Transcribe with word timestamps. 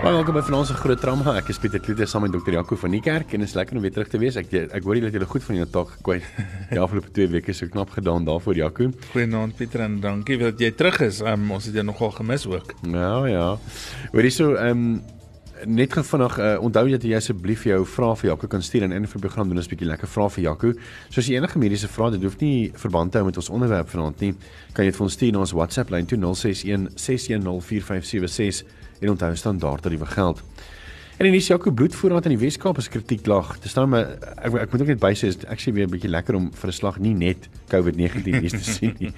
Baie 0.00 0.14
welkom 0.16 0.32
by 0.32 0.40
vanaand 0.40 0.64
se 0.70 0.74
groot 0.80 0.96
trauma. 0.96 1.34
Ek 1.36 1.50
is 1.52 1.58
Pieter 1.60 1.80
Kloete 1.84 2.06
saam 2.08 2.22
met 2.24 2.32
dokter 2.32 2.54
Jaco 2.56 2.76
van 2.80 2.94
die 2.96 3.02
kerk 3.04 3.34
en 3.36 3.44
is 3.44 3.52
lekker 3.52 3.76
om 3.76 3.82
weer 3.84 3.92
terug 3.92 4.08
te 4.08 4.16
wees. 4.22 4.38
Ek 4.40 4.48
ek 4.48 4.86
hoor 4.86 4.96
julle 4.96 5.10
het 5.10 5.18
julle 5.18 5.28
goed 5.28 5.44
van 5.44 5.58
julle 5.58 5.68
taak 5.74 5.90
gekwyt. 5.98 6.24
Die 6.70 6.80
afgelope 6.84 7.12
2 7.18 7.28
weke 7.34 7.52
so 7.52 7.68
knap 7.68 7.92
gedaan 7.92 8.24
daarvoor 8.24 8.56
Jaco. 8.56 8.88
Goeienaand 9.10 9.58
Pieter 9.58 9.84
en 9.84 9.98
dankie 10.00 10.38
dat 10.40 10.56
jy 10.64 10.70
terug 10.72 11.02
is. 11.04 11.20
Um, 11.20 11.44
ons 11.52 11.68
het 11.68 11.76
jou 11.76 11.84
nogal 11.84 12.14
gemis 12.16 12.48
ook. 12.48 12.72
Ja, 12.88 13.12
ja. 13.28 13.46
Hoorie 14.14 14.32
so 14.32 14.54
ehm 14.56 14.86
um, 14.86 15.19
net 15.66 15.92
vinnig 15.92 16.38
uh, 16.38 16.56
onthou 16.62 16.84
dat 16.90 17.02
jy 17.02 17.14
asseblief 17.16 17.64
jou 17.64 17.80
vrae 17.86 18.16
vir 18.16 18.30
Jaco 18.30 18.46
kan 18.46 18.62
stuur 18.62 18.86
en 18.86 18.92
in 18.92 19.06
vir 19.06 19.20
program 19.20 19.48
doen 19.48 19.58
'n 19.58 19.68
bietjie 19.68 19.86
lekker 19.86 20.08
vrae 20.08 20.30
vir 20.30 20.42
Jaco. 20.44 20.72
So 21.10 21.20
as 21.20 21.26
jy 21.28 21.36
enige 21.36 21.58
mediese 21.58 21.88
vrae 21.88 22.10
het, 22.10 22.20
dit 22.20 22.30
hoef 22.30 22.40
nie 22.40 22.72
verband 22.74 23.12
te 23.12 23.18
hou 23.18 23.26
met 23.26 23.36
ons 23.36 23.50
onderwerp 23.50 23.88
vanaand 23.88 24.20
nie. 24.20 24.34
Kan 24.72 24.84
jy 24.84 24.90
dit 24.90 24.96
vir 24.96 25.04
ons 25.04 25.12
stuur 25.12 25.32
na 25.32 25.38
ons 25.38 25.52
WhatsApp 25.52 25.90
lyn 25.90 26.06
2061 26.06 26.88
6104576 26.96 28.64
en 29.00 29.10
onthou 29.10 29.36
standaard 29.36 29.82
tariewe 29.82 30.06
geld. 30.06 30.42
En 31.20 31.26
in 31.26 31.32
die 31.32 31.40
Jaco 31.40 31.70
bloedvoorraad 31.70 32.24
in 32.24 32.38
die 32.38 32.40
Weskaap 32.40 32.78
is 32.78 32.88
kritiek 32.88 33.26
lag. 33.26 33.58
Dit 33.60 33.70
staan 33.70 33.90
my 33.90 34.00
ek, 34.00 34.54
ek 34.54 34.70
moet 34.72 34.80
ook 34.80 34.92
net 34.94 35.00
bysê 35.02 35.28
is 35.28 35.36
ek 35.44 35.60
sê 35.60 35.72
weer 35.72 35.86
'n 35.86 35.90
bietjie 35.90 36.08
lekker 36.08 36.34
om 36.34 36.50
vir 36.52 36.68
'n 36.68 36.72
slag 36.72 36.98
nie 36.98 37.12
net 37.14 37.48
COVID-19 37.68 38.40
nuus 38.40 38.52
te 38.52 38.64
sien 38.78 38.96
nie. 38.98 39.12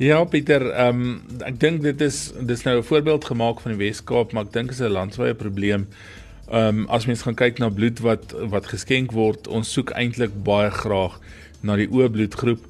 Ja 0.00 0.22
Pieter, 0.24 0.62
ehm 0.72 1.00
um, 1.04 1.40
ek 1.44 1.58
dink 1.60 1.82
dit 1.84 2.00
is 2.00 2.30
dis 2.48 2.62
nou 2.64 2.78
'n 2.78 2.86
voorbeeld 2.88 3.24
gemaak 3.24 3.58
van 3.60 3.74
die 3.74 3.80
Weskaap, 3.84 4.32
maar 4.32 4.46
ek 4.46 4.52
dink 4.52 4.70
is 4.70 4.80
'n 4.80 4.96
landwyse 4.96 5.34
probleem. 5.34 5.88
Ehm 6.48 6.78
um, 6.78 6.86
as 6.88 7.04
mens 7.06 7.22
gaan 7.22 7.34
kyk 7.34 7.58
na 7.58 7.68
bloed 7.68 8.00
wat 8.00 8.32
wat 8.32 8.66
geskenk 8.66 9.12
word, 9.12 9.48
ons 9.48 9.72
soek 9.72 9.90
eintlik 9.90 10.32
baie 10.44 10.70
graag 10.70 11.20
na 11.60 11.76
die 11.76 11.88
O 11.92 12.08
bloedgroep 12.08 12.64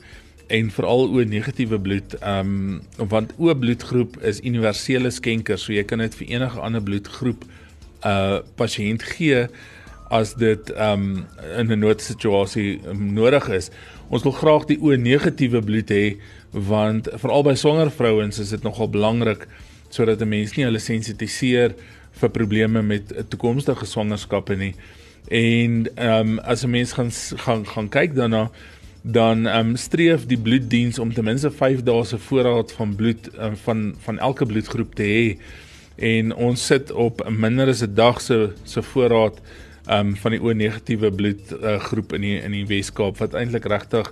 en 0.48 0.70
veral 0.70 1.06
o 1.06 1.22
negatiewe 1.22 1.78
bloed. 1.78 2.18
Ehm 2.18 2.82
um, 2.98 3.08
want 3.08 3.32
o 3.38 3.54
bloedgroep 3.54 4.18
is 4.22 4.40
universele 4.40 5.10
skenker, 5.10 5.58
so 5.58 5.72
jy 5.72 5.84
kan 5.84 5.98
dit 5.98 6.14
vir 6.14 6.26
enige 6.28 6.60
ander 6.60 6.82
bloedgroep 6.82 7.44
uh 8.02 8.40
pasiënt 8.56 9.02
gee 9.02 9.46
as 10.10 10.34
dit 10.34 10.70
ehm 10.70 10.92
um, 10.92 11.26
in 11.58 11.70
'n 11.70 11.78
noodsituasie 11.78 12.80
nodig 12.92 13.48
is. 13.48 13.70
Ons 14.10 14.24
wil 14.26 14.34
graag 14.34 14.64
die 14.66 14.78
o 14.82 14.96
negatiewe 14.98 15.60
bloed 15.62 15.90
hê 15.94 16.04
want 16.50 17.06
veral 17.22 17.44
by 17.46 17.54
swanger 17.54 17.92
vrouens 17.94 18.40
is 18.42 18.50
dit 18.50 18.64
nogal 18.66 18.90
belangrik 18.90 19.46
sodat 19.88 20.22
'n 20.22 20.28
mens 20.28 20.56
nie 20.56 20.66
hulle 20.66 20.82
sensitiseer 20.82 21.74
vir 22.20 22.30
probleme 22.30 22.82
met 22.82 23.12
toekomstige 23.30 23.86
swangerskappe 23.86 24.56
nie. 24.56 24.74
En 25.30 25.86
ehm 25.94 26.38
um, 26.38 26.38
as 26.38 26.64
'n 26.64 26.70
mens 26.70 26.92
gaan 26.92 27.10
gaan 27.44 27.66
gaan 27.66 27.88
kyk 27.88 28.14
daarna 28.14 28.50
dan 29.02 29.46
ehm 29.46 29.68
um, 29.68 29.76
streef 29.76 30.26
die 30.26 30.38
bloeddiens 30.38 30.98
om 30.98 31.14
ten 31.14 31.24
minste 31.24 31.50
5 31.50 31.82
dae 31.82 32.04
se 32.04 32.18
voorraad 32.18 32.72
van 32.72 32.94
bloed 32.94 33.30
um, 33.38 33.56
van 33.56 33.94
van 33.98 34.18
elke 34.18 34.46
bloedgroep 34.46 34.94
te 34.94 35.02
hê. 35.02 35.38
En 35.96 36.34
ons 36.34 36.66
sit 36.66 36.90
op 36.92 37.28
minder 37.28 37.68
as 37.68 37.82
'n 37.82 37.94
dag 37.94 38.20
se 38.20 38.50
se 38.64 38.82
voorraad 38.82 39.40
um, 39.90 40.14
van 40.16 40.36
die 40.36 40.42
O 40.42 40.54
negatiewe 40.56 41.10
bloed 41.14 41.54
uh, 41.58 41.78
groep 41.90 42.14
in 42.18 42.26
die 42.26 42.36
in 42.38 42.54
die 42.56 42.66
Wes-Kaap 42.70 43.20
wat 43.22 43.36
eintlik 43.38 43.68
regtig 43.70 44.10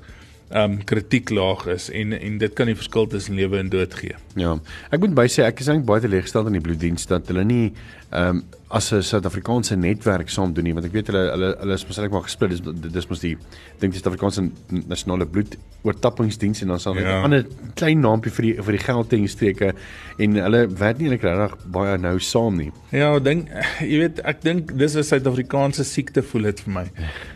um, 0.51 0.79
kritiek 0.89 1.31
laag 1.35 1.67
is 1.75 1.89
en 1.91 2.15
en 2.17 2.39
dit 2.43 2.55
kan 2.59 2.71
die 2.71 2.77
verskil 2.79 3.09
tussen 3.13 3.39
lewe 3.39 3.61
en 3.61 3.73
dood 3.73 3.95
gee. 4.01 4.17
Ja. 4.41 4.57
Ek 4.91 5.03
moet 5.05 5.17
bysê 5.17 5.47
ek 5.47 5.63
is 5.63 5.71
eintlik 5.71 5.89
baie 5.89 6.05
teleurgesteld 6.05 6.51
in 6.51 6.59
die 6.59 6.65
bloeddiens 6.65 7.09
dat 7.11 7.29
hulle 7.31 7.47
nie 7.49 7.67
um, 8.11 8.45
as 8.71 8.93
'n 8.93 9.03
Suid-Afrikaanse 9.03 9.77
netwerk 9.77 10.29
saam 10.29 10.53
doen 10.53 10.65
nie 10.65 10.75
want 10.77 10.87
ek 10.87 10.93
weet 10.93 11.09
hulle 11.09 11.23
hulle 11.33 11.49
hulle 11.61 11.75
is 11.75 11.99
net 11.99 12.11
maar 12.13 12.27
gesplit 12.27 12.51
dis 12.53 12.93
dis 12.93 13.09
mos 13.09 13.21
die 13.21 13.37
dink 13.81 13.95
die 13.95 14.01
Suid-Afrikaanse 14.01 14.51
nasionale 14.91 15.27
bloed 15.27 15.57
oortappingsdiens 15.89 16.61
en 16.63 16.75
dan 16.75 16.81
sal 16.81 16.99
hulle 16.99 17.09
ja. 17.09 17.21
'n 17.21 17.25
ander 17.25 17.47
klein 17.81 18.01
naampie 18.05 18.31
vir 18.31 18.45
die 18.45 18.55
vir 18.67 18.77
die 18.77 18.85
Gauteng 18.85 19.29
streke 19.29 19.73
en 20.19 20.37
hulle 20.37 20.67
werk 20.69 20.99
nie 20.99 21.09
eintlik 21.09 21.25
regtig 21.25 21.57
baie 21.73 21.97
nou 21.99 22.19
saam 22.19 22.59
nie. 22.61 22.71
Ja, 22.93 23.15
ek 23.17 23.25
dink 23.25 23.49
jy 23.81 24.03
weet 24.05 24.21
ek 24.25 24.43
dink 24.43 24.77
dis 24.77 24.97
'n 24.97 25.03
Suid-Afrikaanse 25.03 25.85
siekte 25.85 26.23
voel 26.23 26.51
dit 26.53 26.61
vir 26.61 26.73
my. 26.73 26.87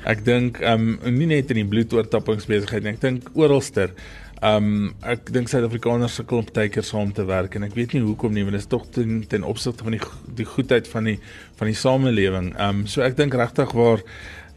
Ek 0.04 0.24
dink 0.24 0.60
ehm 0.60 0.98
um, 1.00 1.14
nie 1.16 1.26
net 1.26 1.50
in 1.50 1.62
die 1.62 1.70
bloedoortappingsbesigheid 1.70 2.84
nie, 2.84 2.92
ek 2.92 3.00
dink 3.00 3.30
oralster. 3.34 3.96
Um 4.42 4.90
ek 5.06 5.28
dink 5.30 5.46
Suid-Afrikaners 5.46 6.16
sukkel 6.18 6.40
om 6.40 6.46
baie 6.50 6.70
keer 6.72 6.82
saam 6.82 7.12
te 7.14 7.22
werk 7.28 7.54
en 7.54 7.62
ek 7.62 7.76
weet 7.78 7.92
nie 7.94 8.02
hoekom 8.02 8.34
nie 8.34 8.42
want 8.42 8.56
dit 8.56 8.64
is 8.64 8.70
tog 8.70 8.88
ten, 8.90 9.20
ten 9.30 9.46
opsigte 9.46 9.86
van 9.86 9.94
die 9.94 10.02
die 10.34 10.46
goedheid 10.48 10.90
van 10.90 11.06
die 11.06 11.18
van 11.60 11.70
die 11.70 11.78
samelewing. 11.78 12.50
Um 12.58 12.82
so 12.90 13.06
ek 13.06 13.14
dink 13.20 13.38
regtig 13.38 13.70
waar 13.78 14.02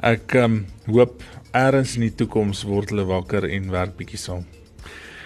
ek 0.02 0.34
um 0.42 0.64
hoop 0.90 1.22
eers 1.54 1.94
in 2.00 2.08
die 2.08 2.16
toekoms 2.18 2.64
word 2.66 2.96
hulle 2.96 3.06
wakker 3.14 3.46
en 3.46 3.70
werk 3.76 3.94
bietjie 4.02 4.24
saam. 4.24 4.44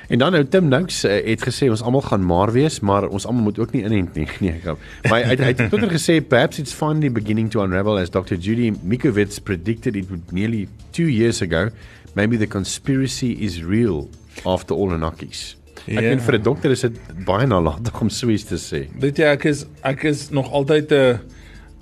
En 0.09 0.19
dan 0.19 0.35
nou 0.35 0.43
Tim 0.43 0.67
Noux 0.67 0.99
uh, 1.05 1.15
het 1.23 1.43
gesê 1.45 1.71
ons 1.71 1.81
almal 1.85 2.03
gaan 2.09 2.23
maar 2.25 2.51
wees, 2.51 2.81
maar 2.83 3.07
ons 3.07 3.27
almal 3.29 3.47
moet 3.47 3.59
ook 3.63 3.71
nie 3.77 3.85
inent 3.85 4.15
nie. 4.17 4.27
Nee, 4.43 4.57
ek 4.57 4.63
gaan. 4.67 4.85
Maar 5.07 5.23
hy 5.23 5.35
hy 5.39 5.51
het 5.53 5.67
tot 5.71 5.85
er 5.85 5.93
gesê 5.95 6.19
perhaps 6.19 6.59
it's 6.59 6.75
finally 6.75 7.13
beginning 7.13 7.47
to 7.53 7.63
unravel 7.63 8.01
as 8.01 8.11
Dr. 8.11 8.35
Judy 8.35 8.73
Mikovits 8.83 9.39
predicted 9.39 9.95
it 9.95 10.09
would 10.09 10.33
nearly 10.35 10.67
2 10.91 11.07
years 11.07 11.41
ago. 11.45 11.69
Maybe 12.15 12.35
the 12.35 12.47
conspiracy 12.49 13.37
is 13.39 13.63
real 13.63 14.09
after 14.45 14.75
all 14.75 14.93
anarchies. 14.93 15.55
Ek 15.87 16.03
dink 16.03 16.19
ja. 16.19 16.25
vir 16.25 16.37
'n 16.37 16.43
dokter 16.43 16.71
is 16.71 16.81
dit 16.81 17.25
baie 17.25 17.47
nalatig 17.47 18.01
om 18.01 18.09
so 18.09 18.29
iets 18.29 18.43
te 18.43 18.59
sê. 18.59 18.87
Weet 18.99 19.17
jy 19.17 19.25
ek 19.25 19.45
is 19.45 19.65
ek 19.83 20.03
is 20.03 20.29
nog 20.29 20.51
altyd 20.51 20.91
'n 20.91 21.19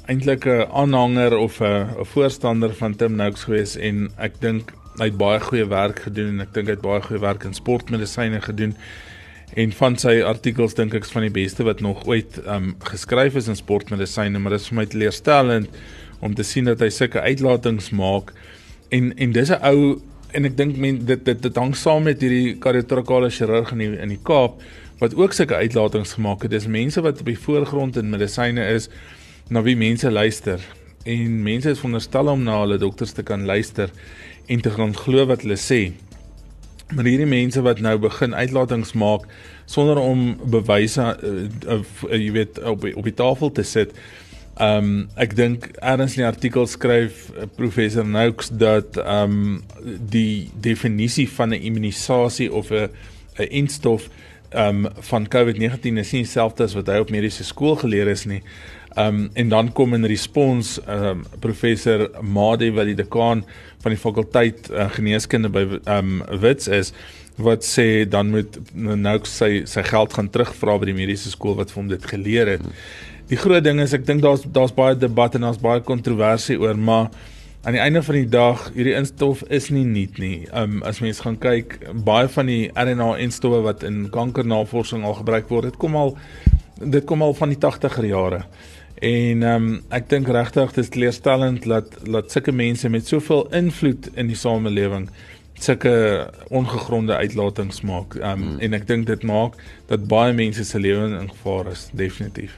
eintlik 0.07 0.45
'n 0.45 0.67
aanhanger 0.71 1.37
of 1.37 1.61
'n 1.61 1.99
'n 1.99 2.05
voorstander 2.05 2.73
van 2.73 2.95
Tim 2.95 3.15
Noakes 3.15 3.43
gewees 3.43 3.75
en 3.75 4.09
ek 4.17 4.39
dink 4.39 4.73
hy 4.97 5.05
het 5.05 5.17
baie 5.17 5.39
goeie 5.39 5.67
werk 5.67 5.99
gedoen 5.99 6.27
en 6.37 6.41
ek 6.41 6.53
dink 6.53 6.67
hy 6.67 6.73
het 6.73 6.81
baie 6.81 7.01
goeie 7.01 7.21
werk 7.21 7.43
in 7.43 7.53
sportmedisyne 7.53 8.41
gedoen. 8.41 8.75
En 9.55 9.71
van 9.71 9.97
sy 9.97 10.21
artikels 10.21 10.73
dink 10.73 10.93
ek 10.93 11.05
is 11.05 11.11
van 11.11 11.21
die 11.21 11.33
beste 11.33 11.63
wat 11.63 11.81
nog 11.81 12.05
ooit 12.07 12.39
um 12.47 12.75
geskryf 12.83 13.35
is 13.35 13.47
in 13.47 13.55
sportmedisyne, 13.55 14.39
maar 14.39 14.51
dit 14.51 14.61
is 14.61 14.67
vir 14.67 14.77
my 14.77 14.85
teleurstellend 14.85 15.69
om 16.19 16.33
te 16.33 16.43
sien 16.43 16.65
dat 16.65 16.79
hy 16.79 16.89
sulke 16.89 17.21
uitlatings 17.21 17.91
maak 17.91 18.33
en 18.89 19.13
en 19.17 19.31
dis 19.31 19.51
'n 19.51 19.61
ou 19.63 20.01
en 20.35 20.47
ek 20.47 20.57
dink 20.57 20.77
men 20.81 20.99
dit 21.07 21.23
dit 21.25 21.41
dit 21.43 21.59
hang 21.61 21.75
saam 21.77 22.07
met 22.07 22.21
hierdie 22.21 22.57
kardiotrakale 22.63 23.29
chirurg 23.33 23.71
in 23.75 23.83
die, 23.83 23.91
in 24.03 24.13
die 24.15 24.21
Kaap 24.23 24.59
wat 24.99 25.13
ook 25.15 25.35
sulke 25.37 25.55
uitlatings 25.55 26.15
gemaak 26.17 26.41
het. 26.41 26.51
Dis 26.55 26.65
mense 26.67 27.01
wat 27.05 27.21
op 27.21 27.29
die 27.29 27.37
voorgrond 27.37 27.99
in 28.01 28.09
medisyne 28.09 28.65
is 28.73 28.89
na 29.53 29.61
wie 29.63 29.77
mense 29.77 30.09
luister 30.11 30.63
en 31.07 31.37
mense 31.43 31.71
is 31.71 31.79
veronderstel 31.79 32.33
om 32.33 32.43
na 32.43 32.57
hulle 32.63 32.79
dokters 32.81 33.13
te 33.15 33.23
kan 33.23 33.45
luister 33.47 33.93
en 34.47 34.61
te 34.61 34.73
gaan 34.73 34.95
glo 34.95 35.25
wat 35.29 35.45
hulle 35.45 35.59
sê. 35.59 35.81
Maar 36.95 37.07
hierdie 37.07 37.29
mense 37.29 37.61
wat 37.63 37.79
nou 37.83 37.97
begin 37.99 38.35
uitlatings 38.35 38.93
maak 38.95 39.27
sonder 39.67 39.99
om 39.99 40.33
bewyse 40.51 41.03
uh, 41.03 41.47
uh, 41.67 41.79
uh, 41.79 42.15
jy 42.15 42.31
weet 42.35 42.59
op 42.63 42.87
op 42.87 43.07
die 43.07 43.15
tafel 43.15 43.51
te 43.51 43.63
sit 43.67 43.95
Ehm 44.57 44.85
um, 44.85 44.93
ek 45.21 45.35
dink 45.37 45.67
erns 45.85 46.15
in 46.15 46.23
die 46.23 46.27
artikel 46.31 46.65
skryf 46.65 47.27
uh, 47.29 47.45
professor 47.59 48.05
Noakes 48.05 48.49
dat 48.49 48.97
ehm 48.97 49.35
um, 49.35 49.97
die 50.09 50.49
definisie 50.65 51.27
van 51.29 51.53
'n 51.53 51.61
immunisasie 51.61 52.49
of 52.49 52.71
'n 52.71 52.89
'n 53.37 53.49
enstof 53.61 54.09
ehm 54.49 54.85
um, 54.85 54.91
van 55.09 55.27
COVID-19 55.27 55.97
is 56.01 56.11
nie 56.11 56.23
dieselfde 56.23 56.63
as 56.63 56.73
wat 56.73 56.87
hy 56.87 56.97
op 56.97 57.09
mediese 57.13 57.43
skool 57.43 57.75
geleer 57.75 58.07
is 58.07 58.25
nie. 58.25 58.41
Ehm 58.95 59.07
um, 59.07 59.29
en 59.33 59.49
dan 59.49 59.71
kom 59.73 59.93
in 59.93 60.05
respons 60.05 60.79
ehm 60.87 61.05
um, 61.05 61.25
professor 61.39 62.09
Made 62.21 62.71
wat 62.71 62.85
die 62.85 62.95
dekaan 62.95 63.45
van 63.81 63.91
die 63.91 64.01
fakulteit 64.01 64.71
uh, 64.71 64.89
geneeskunde 64.89 65.49
by 65.49 65.67
ehm 65.85 66.21
um, 66.21 66.39
Wits 66.41 66.67
is 66.67 66.93
wat 67.37 67.61
sê 67.61 68.09
dan 68.09 68.29
moet 68.29 68.57
Noakes 68.73 69.37
sy 69.37 69.65
sy 69.65 69.83
geld 69.83 70.13
gaan 70.13 70.29
terugvra 70.29 70.79
by 70.79 70.85
die 70.89 70.97
mediese 70.97 71.29
skool 71.29 71.55
wat 71.55 71.69
vir 71.69 71.81
hom 71.83 71.93
dit 71.93 72.05
geleer 72.05 72.47
het. 72.47 72.65
Hmm 72.65 73.16
die 73.27 73.39
groot 73.39 73.63
ding 73.63 73.81
is 73.83 73.93
ek 73.93 74.05
dink 74.07 74.21
daar's 74.23 74.45
daar's 74.55 74.75
baie 74.75 74.95
debat 74.95 75.35
en 75.35 75.47
daar's 75.47 75.59
baie 75.59 75.81
kontroversie 75.83 76.59
oor 76.59 76.77
maar 76.79 77.09
aan 77.67 77.75
die 77.75 77.81
einde 77.83 77.99
van 78.03 78.15
die 78.15 78.29
dag 78.31 78.69
hierdie 78.75 78.95
instof 78.95 79.41
is 79.51 79.65
nie 79.75 79.83
nuut 79.83 80.19
nie. 80.23 80.47
Um 80.55 80.79
as 80.87 81.01
mens 81.03 81.19
gaan 81.19 81.35
kyk 81.43 81.73
baie 82.07 82.29
van 82.31 82.47
die 82.47 82.69
RNA-instowwe 82.71 83.59
wat 83.65 83.83
in 83.83 84.05
kankernavorsing 84.13 85.03
al 85.03 85.17
gebruik 85.17 85.49
word, 85.51 85.67
dit 85.67 85.79
kom 85.81 85.97
al 85.99 86.13
dit 86.79 87.03
kom 87.09 87.25
al 87.25 87.35
van 87.35 87.51
die 87.51 87.59
80er 87.59 88.07
jare. 88.07 88.43
En 89.03 89.43
um 89.51 89.65
ek 89.91 90.07
dink 90.13 90.31
regtig 90.31 90.71
dis 90.77 90.93
leerstellend 90.95 91.67
dat 91.67 91.97
dat 92.05 92.31
sulke 92.31 92.55
mense 92.55 92.87
met 92.93 93.09
soveel 93.09 93.43
invloed 93.59 94.07
in 94.15 94.31
die 94.31 94.39
samelewing 94.39 95.09
sulke 95.59 95.97
ongegronde 96.47 97.19
uitlatings 97.19 97.81
maak. 97.81 98.15
Um 98.21 98.45
hmm. 98.45 98.55
en 98.63 98.79
ek 98.79 98.87
dink 98.87 99.11
dit 99.11 99.27
maak 99.27 99.59
dat 99.91 100.07
baie 100.07 100.31
mense 100.31 100.63
se 100.63 100.79
lewens 100.79 101.19
in 101.19 101.29
gevaar 101.35 101.73
is, 101.73 101.89
definitief. 101.91 102.55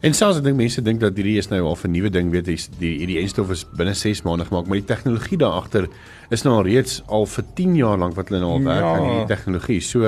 En 0.00 0.14
selfs 0.14 0.38
ek 0.38 0.44
dink 0.44 0.56
mense 0.56 0.82
dink 0.82 1.00
dat 1.00 1.16
hierdie 1.16 1.38
is 1.38 1.48
nou 1.50 1.62
al 1.66 1.76
'n 1.84 1.90
nuwe 1.90 2.10
ding, 2.10 2.30
weet 2.30 2.46
jy, 2.46 2.56
die 2.78 2.98
hierdie 2.98 3.18
enstof 3.22 3.50
is 3.50 3.64
binne 3.76 3.94
6 3.94 4.22
maande 4.22 4.44
gemaak, 4.44 4.66
maar 4.66 4.78
die 4.80 4.84
tegnologie 4.94 5.38
daar 5.38 5.52
agter 5.62 5.88
is 6.30 6.42
nou 6.44 6.54
al 6.56 6.64
reeds 6.64 7.02
al 7.06 7.26
vir 7.26 7.44
10 7.54 7.76
jaar 7.76 7.98
lank 7.98 8.14
wat 8.16 8.28
hulle 8.28 8.40
nou 8.40 8.52
al 8.52 8.62
werk 8.64 8.80
Ja. 8.84 8.94
aan 8.96 9.08
hierdie 9.10 9.36
tegnologie. 9.36 9.80
So 9.80 10.04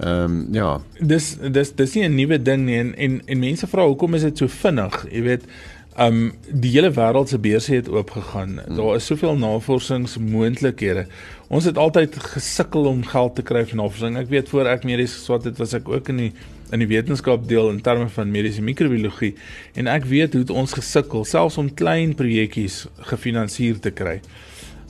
ehm 0.00 0.24
um, 0.24 0.48
ja, 0.54 0.80
dis 1.00 1.36
dis 1.50 1.72
dis 1.74 1.94
nie 1.94 2.04
'n 2.08 2.14
nuwe 2.14 2.42
ding 2.42 2.64
nie 2.66 2.76
en 2.78 2.94
en, 2.96 3.22
en 3.26 3.38
mense 3.38 3.66
vra 3.66 3.86
hoekom 3.86 4.14
is 4.14 4.22
dit 4.22 4.38
so 4.38 4.46
vinnig? 4.46 5.06
Jy 5.10 5.22
weet, 5.22 5.42
um 5.98 6.32
die 6.52 6.70
hele 6.70 6.90
wêreld 6.92 7.28
se 7.28 7.38
beurse 7.38 7.74
het 7.74 7.88
oopgegaan. 7.88 8.60
Hmm. 8.66 8.76
Daar 8.76 8.94
is 8.96 9.06
soveel 9.06 9.36
navorsingsmoontlikhede. 9.36 11.06
Ons 11.48 11.64
het 11.64 11.78
altyd 11.80 12.12
gesukkel 12.34 12.84
om 12.90 12.98
geld 13.08 13.38
te 13.38 13.42
kry 13.42 13.62
vir 13.64 13.78
navorsing. 13.80 14.18
Ek 14.20 14.28
weet 14.28 14.50
voor 14.52 14.68
ek 14.68 14.82
medies 14.84 15.14
geswat 15.16 15.46
het, 15.48 15.56
was 15.56 15.72
ek 15.78 15.88
ook 15.88 16.10
in 16.12 16.24
die 16.26 16.32
in 16.68 16.82
die 16.82 16.88
wetenskap 16.90 17.46
deel 17.48 17.70
in 17.72 17.78
terme 17.80 18.10
van 18.12 18.28
mediese 18.28 18.60
microbiologie 18.60 19.30
en 19.80 19.86
ek 19.88 20.04
weet 20.04 20.34
hoe 20.36 20.42
het 20.42 20.50
ons 20.52 20.74
gesukkel 20.76 21.24
selfs 21.24 21.56
om 21.56 21.70
klein 21.72 22.12
projekkies 22.18 22.82
gefinansier 23.08 23.78
te 23.80 23.88
kry. 23.88 24.18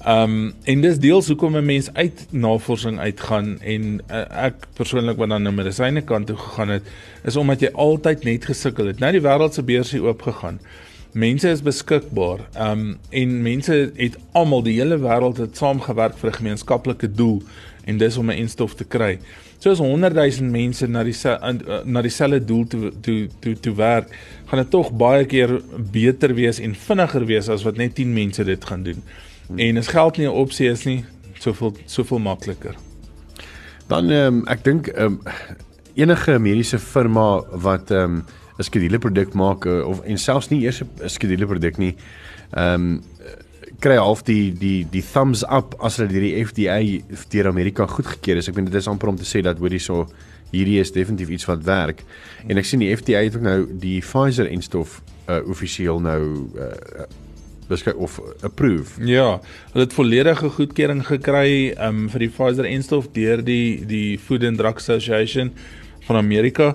Um 0.02 0.56
en 0.66 0.82
dis 0.82 0.98
deels 0.98 1.30
hoekom 1.30 1.54
'n 1.56 1.64
mens 1.64 1.92
uit 1.94 2.26
navorsing 2.30 2.98
uitgaan 2.98 3.60
en 3.62 4.02
uh, 4.10 4.24
ek 4.50 4.66
persoonlik 4.74 5.22
wat 5.22 5.30
dan 5.30 5.46
na 5.46 5.54
medisyne 5.54 6.02
kant 6.02 6.26
toe 6.26 6.36
gegaan 6.36 6.68
het, 6.68 6.82
is 7.22 7.36
omdat 7.36 7.60
jy 7.60 7.70
altyd 7.74 8.24
net 8.24 8.50
gesukkel 8.50 8.90
het. 8.90 8.98
Nou 8.98 9.12
die 9.12 9.22
wêreld 9.22 9.54
se 9.54 9.62
beurs 9.62 9.94
het 9.94 10.02
oopgegaan. 10.02 10.58
Mense 11.18 11.50
is 11.50 11.62
beskikbaar. 11.62 12.44
Um 12.54 12.98
en 13.10 13.42
mense 13.42 13.74
het 13.96 14.16
almal 14.38 14.62
die 14.62 14.76
hele 14.78 15.00
wêreld 15.02 15.40
het 15.42 15.56
saamgewerk 15.58 16.18
vir 16.20 16.30
'n 16.30 16.38
gemeenskaplike 16.40 17.10
doel 17.10 17.42
en 17.84 17.98
dis 17.98 18.16
om 18.16 18.30
'n 18.30 18.38
enstof 18.38 18.74
te 18.74 18.84
kry. 18.84 19.18
So 19.58 19.70
as 19.70 19.78
100 19.78 20.14
000 20.14 20.50
mense 20.50 20.86
na 20.86 21.02
die 21.02 21.14
na 21.84 22.02
dieselfde 22.02 22.44
doel 22.44 22.66
toe 22.66 22.92
toe 23.00 23.28
toe 23.40 23.60
toe 23.60 23.74
werk, 23.74 24.16
gaan 24.46 24.58
dit 24.58 24.70
tog 24.70 24.92
baie 24.92 25.24
keer 25.24 25.60
beter 25.90 26.34
wees 26.34 26.58
en 26.58 26.74
vinniger 26.74 27.26
wees 27.26 27.48
as 27.48 27.62
wat 27.62 27.76
net 27.76 27.94
10 27.94 28.12
mense 28.12 28.44
dit 28.44 28.64
gaan 28.64 28.82
doen. 28.82 29.02
En 29.56 29.76
as 29.76 29.88
geld 29.88 30.16
nie 30.16 30.26
'n 30.26 30.30
opsie 30.30 30.70
is 30.70 30.84
nie, 30.84 31.04
soveel 31.38 31.76
soveel 31.86 32.18
makliker. 32.18 32.74
dan 33.88 34.10
ehm 34.10 34.34
um, 34.34 34.42
ek 34.46 34.64
dink 34.64 34.86
ehm 34.86 35.04
um, 35.04 35.20
enige 35.94 36.38
mediese 36.38 36.78
firma 36.78 37.42
wat 37.52 37.90
ehm 37.90 38.02
um, 38.02 38.24
'n 38.58 38.66
skedule 38.66 38.98
produk 38.98 39.34
maak 39.34 39.66
uh, 39.66 39.86
of 39.86 40.02
en 40.04 40.18
selfs 40.18 40.50
nie 40.50 40.62
eers 40.64 40.82
'n 40.82 41.08
skedule 41.08 41.46
produk 41.46 41.78
nie, 41.78 41.94
ehm 42.52 42.74
um, 42.74 43.00
kry 43.78 43.96
half 43.96 44.24
die 44.26 44.52
die 44.52 44.86
die 44.90 45.04
thumbs 45.12 45.44
up 45.44 45.76
as 45.84 45.96
hulle 45.96 46.10
deur 46.10 46.24
die 46.24 46.44
FDA 46.44 46.78
deur 47.30 47.48
Amerika 47.48 47.86
goedgekeur 47.86 48.40
is. 48.40 48.48
Ek 48.48 48.56
meen 48.56 48.66
dit 48.66 48.74
is 48.74 48.88
amper 48.90 49.08
om 49.08 49.16
te 49.16 49.28
sê 49.28 49.42
dat 49.44 49.58
hoorie 49.62 49.82
so 49.82 50.08
hierdie 50.50 50.80
is 50.80 50.92
definitief 50.92 51.28
iets 51.28 51.46
wat 51.46 51.62
werk. 51.64 52.02
En 52.48 52.58
ek 52.58 52.66
sien 52.66 52.82
die 52.82 52.90
FDA 52.96 53.22
het 53.22 53.36
ook 53.36 53.46
nou 53.46 53.60
die 53.78 54.00
Pfizer 54.00 54.48
enstof 54.50 55.00
uh, 55.28 55.38
offisieel 55.46 56.00
nou 56.00 56.22
uh, 56.56 57.06
beskik 57.68 57.98
of 58.00 58.20
approve. 58.42 58.96
Ja, 59.04 59.40
hulle 59.72 59.84
het 59.84 59.94
volledige 59.94 60.48
goedkeuring 60.56 61.04
gekry 61.06 61.74
um 61.84 62.06
vir 62.12 62.26
die 62.26 62.32
Pfizer 62.32 62.68
enstof 62.68 63.10
deur 63.14 63.44
die 63.44 63.84
die 63.86 64.18
Food 64.18 64.46
and 64.48 64.58
Drug 64.58 64.80
Association 64.80 65.52
van 66.08 66.16
Amerika. 66.16 66.72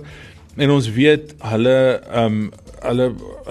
En 0.55 0.69
ons 0.69 0.89
weet 0.93 1.33
hulle 1.41 1.77
um 2.13 2.43
hulle 2.83 3.05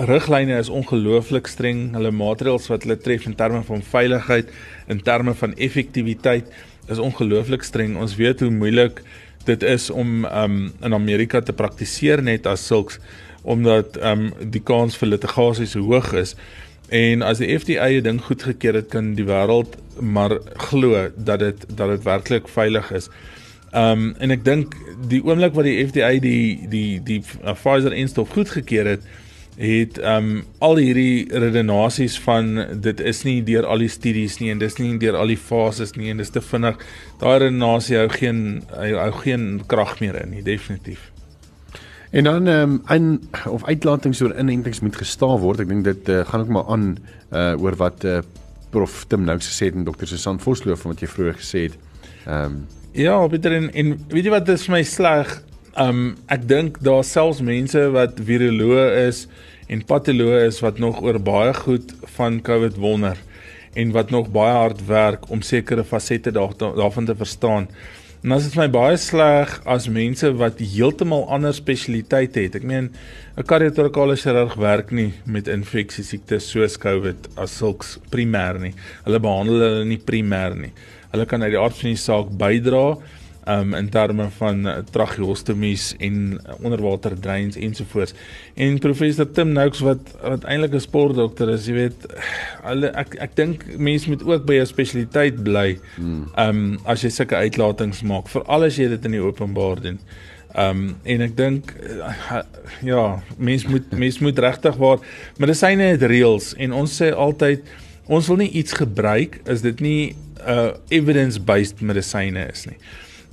riglyne 0.07 0.59
is 0.61 0.69
ongelooflik 0.69 1.49
streng. 1.49 1.87
Hulle 1.97 2.13
maatreëls 2.15 2.69
wat 2.71 2.85
hulle 2.85 2.99
tref 3.01 3.25
in 3.27 3.35
terme 3.35 3.63
van 3.67 3.83
veiligheid, 3.83 4.51
in 4.93 5.01
terme 5.03 5.35
van 5.35 5.57
effektiwiteit 5.57 6.53
is 6.93 7.01
ongelooflik 7.03 7.65
streng. 7.67 7.97
Ons 7.99 8.15
weet 8.21 8.45
hoe 8.45 8.51
moeilik 8.53 9.01
dit 9.49 9.63
is 9.67 9.89
om 9.91 10.27
um 10.29 10.59
in 10.85 10.95
Amerika 10.95 11.41
te 11.41 11.55
praktiseer 11.57 12.23
net 12.23 12.47
as 12.47 12.67
sulks 12.67 13.01
omdat 13.43 13.97
um 13.99 14.29
die 14.39 14.63
kans 14.63 14.95
vir 15.01 15.17
litigasie 15.17 15.67
so 15.67 15.83
hoog 15.89 16.13
is. 16.15 16.37
En 16.93 17.25
as 17.27 17.43
die 17.43 17.51
FDA 17.59 17.89
'n 17.89 18.03
ding 18.03 18.21
goedgekeur 18.23 18.75
het, 18.75 18.89
kan 18.89 19.15
die 19.15 19.27
wêreld 19.27 19.75
maar 19.99 20.39
glo 20.71 21.11
dat 21.17 21.39
dit 21.39 21.67
dat 21.77 21.89
dit 21.89 22.03
werklik 22.03 22.49
veilig 22.49 22.93
is. 22.93 23.09
Um 23.73 24.11
en 24.21 24.35
ek 24.35 24.45
dink 24.45 24.75
die 25.09 25.23
oomblik 25.25 25.55
wat 25.57 25.65
die 25.65 25.79
FDA 25.81 26.11
die 26.21 26.69
die 26.69 27.01
die 27.01 27.23
uh, 27.41 27.55
Pfizer 27.57 27.95
enstof 27.97 28.35
goedgekeur 28.35 28.91
het, 28.91 29.07
het 29.57 29.97
um 30.05 30.43
al 30.65 30.77
hierdie 30.81 31.25
redenasies 31.29 32.19
van 32.21 32.67
dit 32.85 33.01
is 33.01 33.23
nie 33.25 33.39
deur 33.45 33.65
al 33.69 33.81
die 33.85 33.89
studies 33.93 34.39
nie 34.41 34.51
en 34.53 34.61
dis 34.61 34.77
nie 34.81 34.91
deur 35.01 35.17
al 35.17 35.33
die 35.33 35.41
fases 35.41 35.97
nie 35.97 36.11
en 36.13 36.21
dis 36.21 36.33
te 36.33 36.45
vinnig. 36.45 36.77
Daai 37.23 37.39
redenasie 37.47 37.97
hou 37.97 38.11
geen 38.13 38.63
hou, 38.77 39.09
geen 39.23 39.49
krag 39.73 39.99
meer 40.05 40.21
in 40.21 40.37
nie, 40.37 40.45
definitief. 40.45 41.09
En 42.13 42.29
dan 42.29 42.47
ehm 42.47 42.77
um, 42.77 42.83
in 42.93 43.21
of 43.49 43.65
uitlatings 43.65 44.21
oor 44.21 44.37
inentings 44.37 44.81
moet 44.81 44.97
gestaaf 44.97 45.41
word. 45.41 45.65
Ek 45.65 45.73
dink 45.73 45.85
dit 45.89 46.13
uh, 46.13 46.21
gaan 46.29 46.45
ook 46.45 46.53
maar 46.53 46.69
aan 46.69 46.87
uh 47.33 47.57
oor 47.57 47.77
wat 47.81 48.05
uh, 48.05 48.21
prof 48.71 49.05
Tim 49.09 49.25
nou 49.25 49.39
gesê 49.41 49.71
het 49.71 49.81
en 49.81 49.89
dokter 49.89 50.09
Susan 50.09 50.41
Vosloof 50.41 50.85
wat 50.85 51.01
jy 51.01 51.09
vroeër 51.09 51.41
gesê 51.41 51.67
het. 51.71 51.81
Ehm 52.27 52.45
um, 52.45 52.63
Ja, 52.93 53.27
Pieter 53.27 53.55
en, 53.57 53.71
en 53.73 53.93
weet 54.13 54.27
jy 54.27 54.31
wat 54.35 54.51
is 54.53 54.67
my 54.69 54.83
sleg? 54.85 55.31
Um 55.81 56.11
ek 56.29 56.43
dink 56.45 56.75
daar 56.85 57.01
selfs 57.09 57.39
mense 57.41 57.81
wat 57.95 58.19
viroloë 58.21 58.83
is 59.07 59.23
en 59.73 59.81
patoloë 59.89 60.43
is 60.51 60.59
wat 60.61 60.77
nog 60.83 61.01
oor 61.01 61.17
baie 61.17 61.55
goed 61.57 61.95
van 62.19 62.37
COVID 62.45 62.77
wonder 62.77 63.17
en 63.81 63.97
wat 63.97 64.13
nog 64.13 64.29
baie 64.37 64.53
hard 64.59 64.85
werk 64.91 65.25
om 65.33 65.41
sekere 65.41 65.87
fasette 65.89 66.37
daar, 66.37 66.53
daarvan 66.61 67.09
te 67.09 67.17
verstaan. 67.17 67.71
En 68.21 68.37
as 68.37 68.45
dit 68.51 68.61
my 68.61 68.69
baie 68.69 69.01
sleg 69.01 69.57
as 69.65 69.89
mense 69.89 70.29
wat 70.37 70.61
heeltemal 70.61 71.25
ander 71.33 71.57
spesialiteite 71.57 72.45
het. 72.45 72.61
Ek 72.61 72.69
meen 72.69 72.93
'n 73.41 73.49
kardiotorakale 73.49 74.21
chirurg 74.21 74.61
werk 74.61 74.93
nie 74.93 75.15
met 75.25 75.49
infeksie 75.49 76.05
siektes 76.05 76.53
soos 76.53 76.77
COVID 76.77 77.41
as 77.41 77.57
sulks 77.57 77.99
primêr 78.13 78.61
nie. 78.61 78.75
Hulle 79.07 79.19
behandel 79.19 79.65
hulle 79.65 79.85
nie 79.85 79.99
primêr 79.99 80.61
nie. 80.61 80.73
Hulle 81.13 81.27
kan 81.29 81.43
uit 81.43 81.53
die 81.53 81.61
aard 81.61 81.77
van 81.77 81.93
die 81.93 82.01
saak 82.01 82.33
bydra 82.41 82.87
um 83.49 83.75
in 83.75 83.89
terme 83.91 84.29
van 84.31 84.67
uh, 84.67 84.75
tracheostomies 84.91 85.95
en 85.99 86.33
uh, 86.33 86.55
onderwater 86.63 87.21
drains 87.21 87.57
ensovoorts. 87.57 88.15
En 88.55 88.79
professor 88.79 89.31
Tim 89.31 89.53
Noakes 89.53 89.81
wat 89.83 90.13
wat 90.23 90.45
eintlik 90.45 90.75
'n 90.75 90.81
sportdokter 90.81 91.51
is, 91.51 91.67
jy 91.67 91.75
weet, 91.75 92.07
hulle 92.63 92.93
ek 92.95 93.17
ek 93.19 93.35
dink 93.37 93.67
mense 93.79 94.09
moet 94.09 94.23
ook 94.23 94.47
by 94.47 94.61
'n 94.61 94.67
spesialiteit 94.67 95.43
bly. 95.43 95.79
Hmm. 95.97 96.29
Um 96.39 96.79
as 96.85 97.03
jy 97.03 97.11
sulke 97.11 97.35
uitlatings 97.37 98.03
maak, 98.03 98.29
veral 98.29 98.63
as 98.63 98.79
jy 98.79 98.89
dit 98.89 99.05
in 99.05 99.19
die 99.19 99.25
openbaar 99.25 99.83
doen. 99.83 99.99
Um 100.55 100.97
en 101.03 101.21
ek 101.21 101.37
dink 101.37 101.75
uh, 101.83 102.43
ja, 102.83 103.23
mense 103.39 103.69
moet 103.69 103.91
mense 103.91 104.23
moet 104.23 104.39
regtig 104.39 104.77
waar 104.77 104.99
medisyne 105.39 105.83
het 105.83 106.03
reëls 106.03 106.55
en 106.55 106.73
ons 106.73 107.03
sê 107.03 107.11
altyd 107.11 107.67
ons 108.13 108.29
wil 108.29 108.43
nie 108.43 108.51
iets 108.61 108.77
gebruik 108.77 109.41
as 109.49 109.65
dit 109.65 109.81
nie 109.81 110.03
'n 110.13 110.49
uh, 110.49 110.73
evidence-based 110.89 111.81
medisyne 111.81 112.49
is 112.53 112.67
nie. 112.67 112.79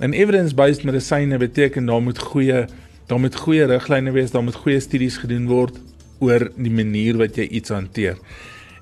En 0.00 0.12
evidence-based 0.12 0.84
medisyne 0.84 1.38
beteken 1.38 1.86
daar 1.86 2.02
moet 2.02 2.18
goeie 2.18 2.66
daar 3.06 3.20
moet 3.20 3.36
goeie 3.36 3.66
riglyne 3.66 4.12
wees, 4.14 4.30
daar 4.30 4.44
moet 4.44 4.54
goeie 4.54 4.80
studies 4.80 5.18
gedoen 5.18 5.46
word 5.50 5.80
oor 6.22 6.50
die 6.56 6.70
manier 6.70 7.18
wat 7.18 7.36
jy 7.36 7.48
iets 7.58 7.72
hanteer. 7.74 8.16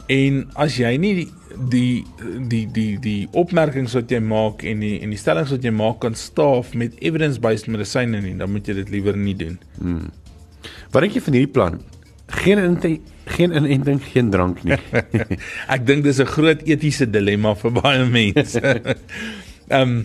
En 0.08 0.44
as 0.54 0.76
jy 0.76 0.96
nie 1.00 1.14
die 1.14 1.28
die 1.70 2.04
die 2.48 2.66
die, 2.72 2.98
die 3.00 3.28
opmerkings 3.32 3.96
wat 3.96 4.10
jy 4.10 4.20
maak 4.20 4.62
en 4.62 4.80
die 4.84 5.00
en 5.02 5.10
die 5.10 5.20
stellings 5.20 5.50
wat 5.50 5.64
jy 5.64 5.72
maak 5.74 6.00
kan 6.04 6.14
staaf 6.14 6.74
met 6.74 6.96
evidence-based 7.00 7.68
medisyne 7.68 8.20
nie, 8.20 8.36
dan 8.36 8.52
moet 8.52 8.68
jy 8.68 8.74
dit 8.74 8.90
liewer 8.90 9.16
nie 9.16 9.36
doen. 9.36 9.58
hmm. 9.80 10.10
Wat 10.92 11.02
dink 11.02 11.16
jy 11.16 11.22
van 11.24 11.36
hierdie 11.36 11.52
plan? 11.52 11.80
Geen 12.42 12.60
geen 13.36 13.52
inenting, 13.56 14.00
geen 14.12 14.30
drank 14.30 14.62
nie. 14.64 14.78
ek 15.74 15.86
dink 15.86 16.04
dis 16.04 16.20
'n 16.20 16.26
groot 16.26 16.62
etiese 16.64 17.06
dilemma 17.10 17.54
vir 17.54 17.72
baie 17.82 18.04
mense. 18.04 18.62
Ehm 19.68 19.82
um, 19.82 19.96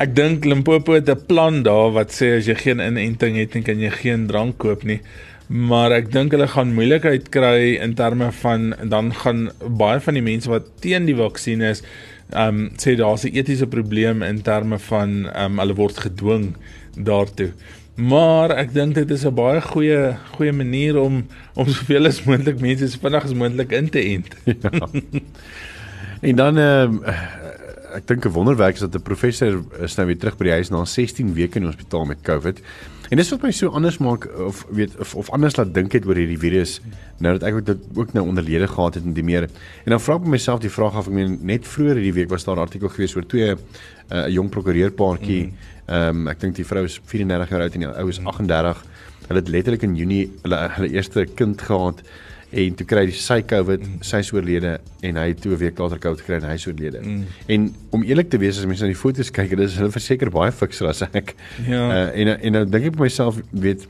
ek 0.00 0.14
dink 0.16 0.46
Limpopo 0.48 0.94
het 0.96 1.10
'n 1.10 1.26
plan 1.28 1.62
daar 1.62 1.92
wat 1.92 2.12
sê 2.12 2.38
as 2.38 2.46
jy 2.48 2.54
geen 2.54 2.80
inenting 2.80 3.36
het, 3.36 3.52
dan 3.52 3.62
kan 3.62 3.78
jy 3.78 3.90
geen 3.90 4.26
drank 4.26 4.56
koop 4.58 4.84
nie. 4.84 5.00
Maar 5.48 5.92
ek 5.92 6.12
dink 6.12 6.32
hulle 6.32 6.46
gaan 6.48 6.74
moeilikheid 6.74 7.28
kry 7.28 7.76
in 7.82 7.94
terme 7.94 8.32
van 8.32 8.74
dan 8.88 9.12
gaan 9.12 9.50
baie 9.60 10.00
van 10.00 10.14
die 10.14 10.22
mense 10.22 10.48
wat 10.48 10.70
teen 10.80 11.04
die 11.04 11.16
vaksin 11.16 11.60
is, 11.60 11.82
ehm 12.32 12.48
um, 12.48 12.70
sê 12.78 12.96
daar's 12.96 13.24
'n 13.24 13.34
etiese 13.34 13.66
probleem 13.66 14.22
in 14.22 14.40
terme 14.42 14.78
van 14.78 15.26
ehm 15.26 15.52
um, 15.52 15.58
hulle 15.58 15.74
word 15.74 15.98
gedwing 15.98 16.54
daartoe. 16.96 17.52
Maar 18.00 18.54
ek 18.56 18.72
dink 18.72 18.94
dit 18.96 19.10
is 19.10 19.24
'n 19.26 19.34
baie 19.34 19.60
goeie 19.60 20.16
goeie 20.36 20.52
manier 20.52 20.96
om 20.96 21.26
om 21.54 21.66
soveel 21.68 22.06
as 22.06 22.24
moontlik 22.24 22.60
mense 22.60 22.88
so 22.88 22.98
vinnig 23.02 23.24
as 23.24 23.34
moontlik 23.34 23.72
in 23.72 23.90
te 23.90 24.00
ent. 24.00 24.28
ja. 24.64 24.88
En 26.20 26.36
dan 26.36 26.58
ehm 26.58 26.94
um, 26.94 27.02
ek 27.94 28.06
dink 28.06 28.24
'n 28.24 28.32
wonderwerk 28.32 28.74
is 28.74 28.80
dat 28.80 28.94
'n 28.94 29.02
professor 29.02 29.60
is 29.82 29.94
nou 29.96 30.06
weer 30.06 30.18
terug 30.18 30.36
by 30.36 30.44
die 30.44 30.52
huis 30.52 30.70
na 30.70 30.84
16 30.84 31.34
weke 31.34 31.58
in 31.58 31.66
die 31.66 31.72
hospitaal 31.72 32.04
met 32.04 32.22
COVID. 32.22 32.60
En 33.10 33.16
dis 33.16 33.30
wat 33.30 33.42
my 33.42 33.50
so 33.50 33.68
anders 33.68 33.98
maak 33.98 34.28
of 34.38 34.66
weet 34.70 34.96
of, 34.98 35.14
of 35.14 35.30
anders 35.30 35.56
laat 35.56 35.74
dink 35.74 35.92
het 35.92 36.06
oor 36.06 36.14
hierdie 36.14 36.38
virus 36.38 36.80
nou 37.18 37.32
dat 37.38 37.48
ek 37.48 37.54
ook 37.54 37.66
dit 37.66 37.78
ook 37.94 38.12
nou 38.12 38.26
onderlede 38.26 38.68
gehad 38.70 38.94
het 38.94 39.04
en 39.04 39.12
die 39.12 39.24
meer. 39.24 39.48
En 39.84 39.90
dan 39.90 40.00
vra 40.00 40.14
ek 40.14 40.26
myself 40.30 40.60
die 40.60 40.70
vraag 40.70 40.94
af 40.94 41.08
ek 41.10 41.12
meen 41.12 41.38
net 41.42 41.66
vroeër 41.66 41.98
hierdie 41.98 42.14
week 42.22 42.30
was 42.30 42.44
daar 42.44 42.56
'n 42.56 42.66
artikel 42.68 42.88
gewees 42.88 43.16
oor 43.16 43.26
twee 43.26 43.50
'n 43.50 43.58
uh, 44.12 44.28
jong 44.28 44.48
prokureurpaartjie. 44.48 45.44
Mm. 45.46 45.52
Ehm 45.90 46.24
um, 46.24 46.30
ek 46.30 46.40
dink 46.42 46.56
die 46.58 46.66
vrou 46.66 46.84
is 46.86 47.00
34 47.10 47.50
jaar 47.50 47.66
oud 47.66 47.76
en 47.76 47.86
die 47.86 47.92
ou 47.92 48.08
is 48.08 48.20
38. 48.22 48.82
Hulle 49.28 49.40
het 49.42 49.48
letterlik 49.50 49.86
in 49.86 49.96
Junie 49.98 50.26
hulle 50.44 50.60
hulle 50.76 50.90
eerste 50.94 51.26
kind 51.38 51.62
gehad 51.66 52.04
en 52.50 52.74
toe 52.74 52.86
kry 52.88 53.04
sy 53.14 53.38
COVID, 53.46 53.84
mm. 53.86 53.98
sy 54.06 54.20
is 54.24 54.32
oorlede 54.34 54.72
en 55.06 55.18
hy 55.20 55.26
het 55.28 55.42
2 55.44 55.58
weke 55.60 55.82
later 55.82 56.00
COVID 56.02 56.22
gekry 56.24 56.38
en 56.40 56.48
hy 56.48 56.56
is 56.58 56.66
oorlede. 56.66 57.02
Mm. 57.04 57.20
En 57.54 57.68
om 57.94 58.06
eerlik 58.06 58.30
te 58.32 58.40
wees 58.42 58.58
as 58.58 58.66
mense 58.66 58.82
na 58.82 58.90
die 58.90 58.98
foto's 58.98 59.30
kyk, 59.34 59.54
dit 59.54 59.66
is 59.66 59.78
hulle 59.78 59.92
verseker 59.94 60.32
baie 60.34 60.54
fikser 60.54 60.90
as 60.90 61.04
ek. 61.06 61.34
Ja. 61.66 61.84
Uh, 61.86 62.08
en 62.22 62.32
en 62.36 62.58
nou 62.58 62.64
dink 62.66 62.90
ek 62.90 62.98
by 62.98 63.06
myself, 63.06 63.38
weet 63.50 63.86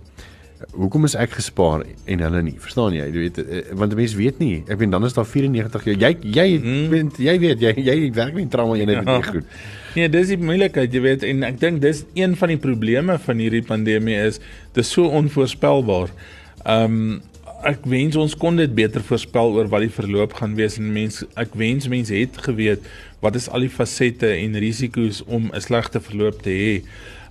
hoekom 0.72 1.06
is 1.08 1.14
ek 1.18 1.34
gespaar 1.38 1.84
en 2.04 2.22
hulle 2.26 2.42
nie? 2.44 2.56
Verstaan 2.60 2.94
jy? 2.96 3.06
Jy 3.08 3.22
weet 3.24 3.38
uh, 3.42 3.60
want 3.80 3.94
mense 3.98 4.18
weet 4.18 4.40
nie. 4.42 4.62
Ek 4.68 4.80
weet 4.80 4.92
dan 4.92 5.06
is 5.08 5.16
daar 5.16 5.28
94 5.28 5.86
jy 5.88 5.96
jy 5.96 6.10
jy 6.36 6.48
mm. 6.58 6.88
weet 6.92 7.20
jy 7.26 7.36
weet 7.44 7.64
jy 7.64 7.72
jy 7.88 7.96
werk 8.16 8.36
nie 8.36 8.48
trauma 8.52 8.76
jy 8.78 8.88
net 8.90 9.00
ja. 9.00 9.06
nie 9.06 9.30
goed. 9.30 9.48
Ja, 9.98 10.06
dis 10.06 10.28
die 10.30 10.38
moeilikheid, 10.38 10.92
jy 10.94 11.00
weet, 11.02 11.24
en 11.26 11.42
ek 11.42 11.56
dink 11.58 11.80
dis 11.82 12.04
een 12.14 12.36
van 12.38 12.52
die 12.52 12.60
probleme 12.62 13.16
van 13.24 13.40
hierdie 13.42 13.64
pandemie 13.66 14.14
is 14.22 14.38
dit 14.76 14.84
is 14.84 14.92
so 14.92 15.10
onvoorspelbaar. 15.20 16.14
Ehm 16.64 17.00
um, 17.00 17.18
ek 17.66 17.82
wens 17.92 18.16
ons 18.16 18.32
kon 18.40 18.56
dit 18.56 18.72
beter 18.72 19.02
voorspel 19.04 19.50
oor 19.52 19.66
wat 19.68 19.82
die 19.84 19.92
verloop 19.92 20.32
gaan 20.38 20.54
wees 20.56 20.78
en 20.80 20.86
mense 20.94 21.26
ek 21.40 21.52
wens 21.60 21.90
mense 21.92 22.14
het 22.16 22.38
geweet 22.46 22.86
wat 23.20 23.36
is 23.36 23.50
al 23.52 23.66
die 23.66 23.72
fasette 23.72 24.30
en 24.32 24.56
risiko's 24.64 25.20
om 25.26 25.50
'n 25.52 25.60
slegte 25.60 26.00
verloop 26.00 26.40
te 26.40 26.54
hê. 26.56 26.74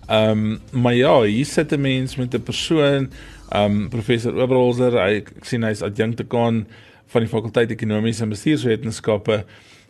Ehm 0.10 0.60
um, 0.74 0.82
maar 0.82 0.96
ja, 0.96 1.22
hier 1.22 1.46
sit 1.46 1.72
'n 1.72 1.82
mens 1.82 2.16
met 2.16 2.34
'n 2.34 2.44
persoon, 2.44 3.12
ehm 3.50 3.72
um, 3.72 3.90
professor 3.90 4.34
Oberholzer, 4.34 4.92
hy 4.92 5.22
ek 5.22 5.32
sien 5.42 5.64
hy's 5.64 5.82
adjunktekaan 5.82 6.66
van 7.08 7.22
die 7.22 7.30
fakulteit 7.30 7.72
ekonomiese 7.72 8.24
en 8.24 8.30
bestuurswetenskappe 8.30 9.44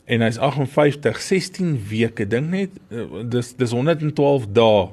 en 0.05 0.21
hy's 0.21 0.37
58, 0.37 1.21
16 1.21 1.79
weke, 1.89 2.27
dink 2.27 2.49
net 2.49 2.69
eh, 2.91 3.05
dis 3.23 3.53
dis 3.55 3.71
112 3.71 4.47
dae 4.51 4.89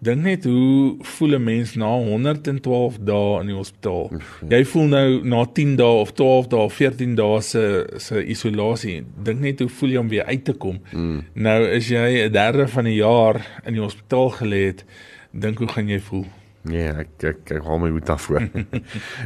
Dink 0.00 0.22
net 0.24 0.46
hoe 0.48 0.96
voel 1.04 1.34
'n 1.36 1.44
mens 1.44 1.74
na 1.74 1.90
112 1.92 2.96
dae 3.04 3.40
in 3.40 3.46
die 3.46 3.54
hospitaal. 3.54 4.10
Jy 4.48 4.64
voel 4.64 4.86
nou 4.88 5.24
na 5.28 5.44
10 5.44 5.76
dae 5.76 6.00
of 6.00 6.12
12 6.12 6.46
dae 6.48 6.60
of 6.60 6.72
14 6.74 7.14
dae 7.14 7.40
se 7.40 7.86
se 7.96 8.24
isolasie. 8.24 9.04
Dink 9.22 9.40
net 9.40 9.58
hoe 9.60 9.68
voel 9.68 9.90
jy 9.90 9.98
om 9.98 10.08
weer 10.08 10.24
uit 10.24 10.44
te 10.44 10.52
kom. 10.52 10.80
Mm. 10.92 11.24
Nou 11.34 11.64
is 11.68 11.88
jy 11.88 12.24
'n 12.24 12.32
derde 12.32 12.68
van 12.68 12.84
'n 12.84 12.94
jaar 12.94 13.60
in 13.64 13.72
die 13.72 13.82
hospitaal 13.82 14.30
gelê 14.30 14.66
het. 14.66 14.84
Dink 15.32 15.58
hoe 15.58 15.68
gaan 15.68 15.88
jy 15.88 16.00
voel? 16.00 16.24
Nee, 16.62 16.88
ek 16.92 17.24
ek 17.24 17.50
ek 17.56 17.62
hou 17.64 17.78
my 17.78 17.88
hoed 17.88 18.08
af 18.12 18.22
voor. 18.22 18.42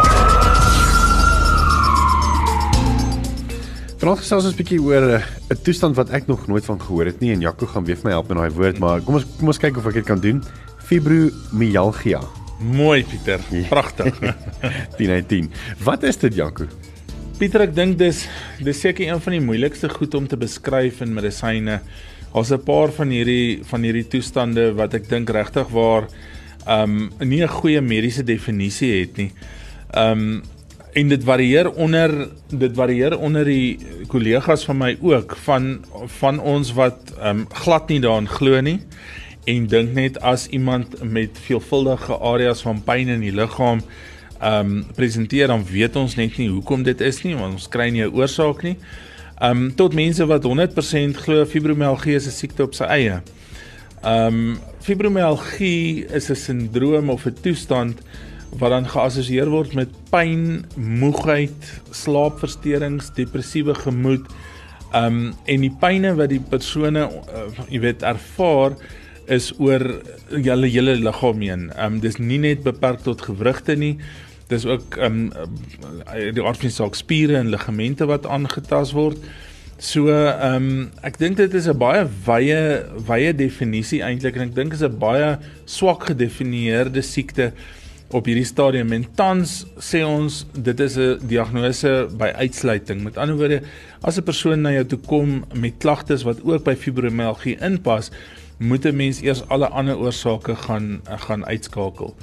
Vanaand 4.01 4.17
gesels 4.17 4.47
ons 4.47 4.55
'n 4.55 4.57
bietjie 4.57 4.79
oor 4.81 5.03
eh, 5.13 5.25
'n 5.53 5.61
toestand 5.61 5.95
wat 5.95 6.09
ek 6.09 6.25
nog 6.25 6.47
nooit 6.49 6.65
van 6.65 6.79
gehoor 6.81 7.05
het 7.05 7.19
nie 7.21 7.33
en 7.33 7.41
Jaco 7.41 7.67
gaan 7.67 7.85
weer 7.85 7.95
vir 7.95 8.05
my 8.05 8.11
help 8.11 8.29
met 8.29 8.37
daai 8.37 8.49
woord, 8.49 8.79
maar 8.79 9.01
kom 9.01 9.13
ons 9.13 9.25
kom 9.37 9.47
ons 9.47 9.59
kyk 9.61 9.77
of 9.77 9.85
ek 9.85 9.93
dit 9.93 10.05
kan 10.05 10.19
doen. 10.19 10.41
Fibromialgia. 10.89 12.21
Mooi 12.59 13.05
Pieter, 13.05 13.39
ja. 13.51 13.67
pragtig. 13.69 14.17
10 14.97 15.09
uit 15.09 15.27
10. 15.27 15.51
Wat 15.83 16.01
is 16.03 16.17
dit 16.17 16.33
Jaco? 16.33 16.65
Pieter, 17.37 17.61
ek 17.61 17.75
dink 17.75 17.99
dis 17.99 18.27
dis 18.59 18.79
seker 18.79 19.05
een 19.05 19.21
van 19.21 19.33
die 19.33 19.41
moeilikste 19.41 19.87
goed 19.89 20.15
om 20.15 20.25
te 20.27 20.35
beskryf 20.35 21.01
in 21.01 21.13
medisyne. 21.13 21.81
Ons 22.33 22.49
'n 22.49 22.57
paar 22.57 22.89
van 22.89 23.09
hierdie 23.13 23.61
van 23.63 23.83
hierdie 23.83 24.07
toestande 24.07 24.73
wat 24.73 24.95
ek 24.95 25.09
dink 25.09 25.29
regtig 25.29 25.69
waar 25.69 26.09
um 26.65 27.11
nie 27.19 27.43
'n 27.43 27.53
goeie 27.61 27.81
mediese 27.81 28.23
definisie 28.23 29.01
het 29.01 29.17
nie. 29.17 29.31
Um 29.93 30.41
en 30.93 31.07
dit 31.07 31.23
varieer 31.23 31.71
onder 31.71 32.27
dit 32.49 32.75
varieer 32.75 33.17
onder 33.17 33.45
die 33.47 33.79
kollegas 34.11 34.65
van 34.67 34.77
my 34.77 34.91
ook 34.99 35.35
van 35.45 35.83
van 36.19 36.39
ons 36.39 36.73
wat 36.75 37.13
um 37.23 37.45
glad 37.63 37.87
nie 37.87 37.99
daarin 38.03 38.27
glo 38.27 38.59
nie 38.61 38.79
en 39.49 39.67
dink 39.67 39.93
net 39.95 40.19
as 40.21 40.47
iemand 40.47 40.99
met 41.03 41.39
veelvuldige 41.47 42.17
areas 42.19 42.61
van 42.61 42.81
pyn 42.83 43.09
in 43.09 43.23
die 43.23 43.31
liggaam 43.35 43.81
um 44.41 44.81
presenteer 44.97 45.47
dan 45.47 45.63
weet 45.69 45.95
ons 45.95 46.17
net 46.19 46.37
nie 46.37 46.49
hoekom 46.49 46.83
dit 46.83 47.01
is 47.01 47.21
nie 47.23 47.37
want 47.39 47.59
ons 47.59 47.69
kry 47.69 47.89
nie 47.89 48.03
'n 48.03 48.13
oorsaak 48.13 48.63
nie. 48.63 48.77
Um 49.41 49.71
tot 49.75 49.93
mense 49.93 50.25
wat 50.25 50.43
100% 50.43 51.17
glo 51.17 51.45
fibromialgie 51.45 52.15
is 52.15 52.27
'n 52.27 52.31
siekte 52.31 52.63
op 52.63 52.73
sy 52.73 52.83
eie. 52.83 53.21
Um 54.03 54.59
fibromialgie 54.81 56.05
is 56.05 56.29
'n 56.29 56.35
sindroom 56.35 57.09
of 57.09 57.25
'n 57.25 57.35
toestand 57.41 58.01
wat 58.59 58.73
dan 58.73 58.87
geassosieer 58.89 59.49
word 59.51 59.75
met 59.77 59.91
pyn, 60.11 60.65
moegheid, 60.75 61.67
slaapversteurings, 61.95 63.11
depressiewe 63.15 63.75
gemoed. 63.75 64.27
Um 64.95 65.31
en 65.47 65.63
die 65.63 65.71
pyne 65.81 66.15
wat 66.19 66.33
die 66.33 66.41
persone 66.43 67.05
uh, 67.07 67.45
jy 67.71 67.79
weet 67.85 68.03
ervaar 68.03 68.75
is 69.31 69.51
oor 69.59 69.85
hulle 70.31 70.67
hele 70.67 70.97
liggaam 70.99 71.45
heen. 71.45 71.69
Um 71.79 72.01
dis 72.03 72.19
nie 72.19 72.41
net 72.43 72.65
beperk 72.67 73.05
tot 73.07 73.23
gewrigte 73.23 73.77
nie, 73.79 73.95
dis 74.51 74.67
ook 74.67 74.97
um 74.99 75.29
die 75.31 76.43
aard 76.43 76.59
van 76.59 76.67
die 76.67 76.75
saak 76.75 76.99
spiere 76.99 77.39
en 77.39 77.53
ligamente 77.53 78.09
wat 78.09 78.27
aangetast 78.27 78.97
word. 78.97 79.21
So 79.81 80.13
um, 80.13 80.91
ek 81.01 81.15
dink 81.17 81.39
dit 81.39 81.53
is 81.57 81.65
'n 81.65 81.77
baie 81.81 82.03
wye 82.27 82.85
wye 83.07 83.31
definisie 83.33 84.03
eintlik 84.05 84.35
en 84.37 84.49
ek 84.49 84.53
dink 84.53 84.73
is 84.77 84.83
'n 84.85 84.99
baie 85.01 85.39
swak 85.65 86.05
gedefinieerde 86.11 87.01
siekte 87.01 87.49
op 88.11 88.25
hierdie 88.25 88.45
stadium 88.45 88.91
en 88.95 89.05
tans 89.15 89.61
sê 89.79 90.01
ons 90.05 90.41
dit 90.53 90.79
is 90.79 90.97
'n 90.97 91.19
diagnose 91.27 92.07
by 92.17 92.31
uitsluiting. 92.35 93.03
Met 93.03 93.17
ander 93.17 93.35
woorde, 93.35 93.61
as 94.01 94.17
'n 94.17 94.23
persoon 94.23 94.61
na 94.61 94.71
jou 94.71 94.85
toe 94.85 94.99
kom 94.99 95.45
met 95.53 95.73
klagtes 95.77 96.23
wat 96.23 96.43
ook 96.43 96.63
by 96.63 96.75
fibromialgie 96.75 97.57
inpas, 97.59 98.11
moet 98.59 98.85
'n 98.85 98.95
mens 98.95 99.21
eers 99.21 99.47
alle 99.47 99.67
ander 99.67 99.97
oorsake 99.97 100.55
gaan 100.55 101.01
gaan 101.05 101.45
uitskakel. 101.45 102.15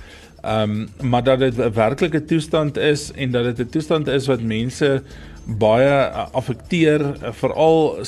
Ehm 0.42 0.71
um, 0.71 1.09
maar 1.11 1.25
dat 1.25 1.38
dit 1.38 1.59
'n 1.59 1.73
werklike 1.73 2.25
toestand 2.25 2.76
is 2.76 3.12
en 3.12 3.30
dat 3.30 3.45
dit 3.45 3.66
'n 3.66 3.71
toestand 3.71 4.07
is 4.09 4.26
wat 4.26 4.40
mense 4.40 5.02
baie 5.47 6.11
uh, 6.11 6.26
affekteer, 6.33 7.16
veral 7.33 7.99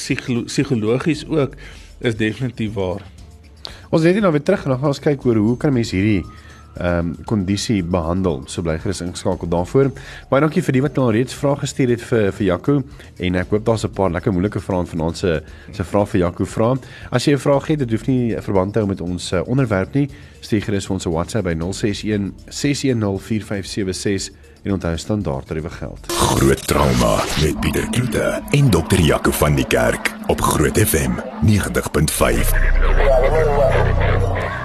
psigologies 0.45 1.27
ook, 1.29 1.55
is 1.99 2.17
definitief 2.17 2.73
waar. 2.73 3.03
Ons 3.91 4.03
weet 4.03 4.13
nie 4.13 4.21
nou 4.21 4.33
weer 4.33 4.43
terug 4.43 4.63
en 4.65 4.71
dan 4.71 4.79
gaan 4.79 4.89
ons 4.89 5.01
kyk 5.01 5.25
oor 5.25 5.37
hoe 5.37 5.57
kan 5.57 5.73
mense 5.73 5.97
hierdie 5.97 6.25
ehm 6.79 6.99
um, 6.99 7.17
kondisie 7.25 7.83
behandel. 7.83 8.43
So 8.47 8.63
bly 8.63 8.79
gerus 8.79 9.01
ingeskakel 9.01 9.49
daarvoor. 9.49 9.91
Baie 10.31 10.41
dankie 10.41 10.63
vir 10.63 10.73
die 10.73 10.83
wat 10.83 10.97
nou 10.97 11.11
reeds 11.13 11.35
vrae 11.35 11.57
gestuur 11.57 11.91
het 11.91 12.03
vir 12.03 12.33
vir 12.33 12.47
Jaco 12.47 12.83
en 13.19 13.35
ek 13.35 13.51
hoop 13.51 13.67
daar's 13.67 13.85
'n 13.85 13.93
paar 13.93 14.11
lekker 14.11 14.33
moeilike 14.33 14.61
vrae 14.61 14.87
vanaand 14.87 15.17
se 15.17 15.43
se 15.73 15.85
vrae 15.85 16.07
vir 16.07 16.21
Jaco 16.21 16.45
vra. 16.45 16.77
As 17.11 17.25
jy 17.25 17.35
'n 17.35 17.39
vraag 17.39 17.67
het, 17.67 17.79
dit 17.79 17.91
hoef 17.91 18.07
nie 18.07 18.37
verband 18.41 18.73
te 18.73 18.79
hou 18.79 18.89
met 18.89 19.01
ons 19.01 19.33
uh, 19.33 19.41
onderwerp 19.47 19.95
nie. 19.95 20.09
Stuur 20.41 20.63
gerus 20.63 20.87
vir 20.87 20.95
ons 20.95 21.07
'n 21.07 21.11
WhatsApp 21.11 21.45
by 21.45 21.55
061 21.55 22.33
610 22.49 23.19
4576 23.19 24.31
en 24.63 24.73
onthou 24.73 24.97
standaard 24.97 25.47
tariewe 25.47 25.71
geld. 25.71 26.13
Groot 26.13 26.67
trauma 26.67 27.25
met 27.43 27.61
Pieter 27.61 27.91
Kloete 27.91 28.43
en 28.51 28.71
dokter 28.71 29.01
Jaco 29.01 29.31
van 29.31 29.55
die 29.55 29.67
Kerk 29.67 30.15
op 30.27 30.41
Groot 30.41 30.79
FM 30.79 31.11
90.5. 31.47 33.50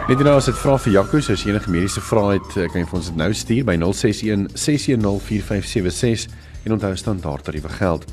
Net 0.05 0.19
nou 0.21 0.35
as 0.37 0.45
dit 0.45 0.57
vra 0.61 0.75
vir 0.77 0.93
Jaco, 0.93 1.17
as 1.17 1.41
jy 1.41 1.49
enige 1.49 1.71
mediese 1.73 2.01
vrae 2.05 2.35
het, 2.35 2.51
eh, 2.61 2.67
kan 2.69 2.83
jy 2.83 2.85
vir 2.91 2.97
ons 2.99 3.07
dit 3.09 3.15
nou 3.17 3.29
stuur 3.33 3.63
by 3.65 3.73
061 3.81 4.43
610 4.53 5.17
4576 5.17 6.27
en 6.67 6.75
onthou 6.75 6.91
standaard 6.95 7.43
tariewe 7.43 7.71
geld. 7.73 8.05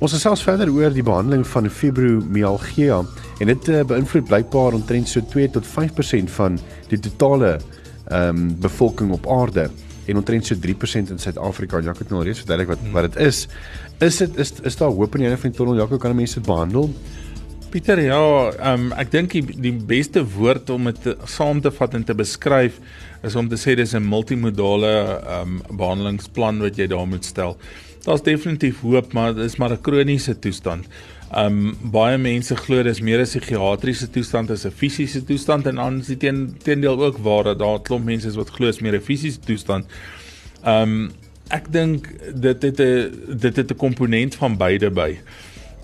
Ons 0.00 0.14
gesels 0.16 0.40
verder 0.40 0.72
oor 0.72 0.94
die 0.96 1.04
behandeling 1.04 1.44
van 1.44 1.68
fibromialgia 1.68 3.02
en 3.40 3.52
dit 3.52 3.68
uh, 3.68 3.82
beïnvloed 3.84 4.24
blykbaar 4.30 4.78
omtrent 4.80 5.12
so 5.12 5.20
2 5.20 5.50
tot 5.52 5.68
5% 5.68 6.32
van 6.38 6.56
die 6.88 7.00
totale 7.04 7.58
ehm 8.06 8.28
um, 8.28 8.48
bevolking 8.60 9.12
op 9.12 9.28
aarde. 9.28 9.68
en 10.06 10.16
omtrent 10.16 10.46
so 10.46 10.54
3% 10.54 11.10
in 11.10 11.18
Suid-Afrika. 11.18 11.80
Jaco 11.82 11.98
het 11.98 12.10
nou 12.10 12.22
reeds 12.22 12.44
verduidelik 12.44 12.68
wat 12.68 12.92
wat 12.92 13.12
dit 13.12 13.26
is. 13.26 13.48
Is 13.98 14.16
dit 14.22 14.36
is 14.38 14.52
is 14.62 14.76
daar 14.76 14.90
hoop 14.94 15.14
in 15.14 15.24
die 15.24 15.28
einde 15.28 15.40
van 15.40 15.50
die 15.50 15.58
tunnel 15.58 15.80
Jaco 15.80 15.98
kan 15.98 16.14
mense 16.16 16.38
dit 16.38 16.46
behandel? 16.46 16.92
Pieter, 17.76 18.00
ja, 18.00 18.20
um, 18.72 18.86
ek 18.96 19.10
dink 19.12 19.34
die, 19.34 19.42
die 19.60 19.74
beste 19.84 20.22
woord 20.32 20.70
om 20.72 20.86
dit 20.88 21.10
saam 21.28 21.58
te 21.60 21.68
vat 21.76 21.92
en 21.98 22.06
te 22.08 22.14
beskryf 22.16 22.78
is 23.20 23.34
om 23.36 23.50
te 23.50 23.58
sê 23.60 23.74
dis 23.76 23.92
'n 23.92 24.00
multimodale 24.00 24.92
um, 25.34 25.58
behandelingsplan 25.68 26.62
wat 26.64 26.78
jy 26.80 26.86
daar 26.88 27.04
moet 27.04 27.28
stel. 27.28 27.58
Daar's 28.06 28.24
definitief 28.24 28.80
hoop, 28.80 29.12
maar 29.12 29.34
dit 29.36 29.44
is 29.44 29.58
maar 29.60 29.74
'n 29.76 29.82
kroniese 29.82 30.38
toestand. 30.40 30.88
Um 31.36 31.76
baie 31.92 32.16
mense 32.16 32.56
glo 32.56 32.82
dis 32.82 33.02
meer 33.02 33.20
'n 33.20 33.28
psigiatriese 33.28 34.08
toestand 34.08 34.50
as 34.50 34.64
'n 34.64 34.72
fisiese 34.72 35.20
toestand 35.20 35.66
en 35.66 35.76
dan 35.76 36.00
is 36.00 36.06
dit 36.06 36.20
teen, 36.20 36.56
teendeel 36.64 36.96
ook 36.96 37.18
waar 37.18 37.44
dat 37.44 37.58
daar 37.58 37.82
klomp 37.82 38.06
mense 38.06 38.28
is 38.28 38.36
wat 38.36 38.48
glo 38.56 38.68
is 38.68 38.80
meer 38.80 38.96
'n 38.96 39.04
fisiese 39.04 39.40
toestand. 39.40 39.84
Um 40.64 41.12
ek 41.50 41.70
dink 41.70 42.08
dit 42.40 42.62
het 42.62 42.80
'n 42.80 43.36
dit 43.36 43.56
het 43.56 43.70
'n 43.70 43.76
komponent 43.76 44.34
van 44.34 44.56
beide 44.56 44.90
by. 44.90 45.18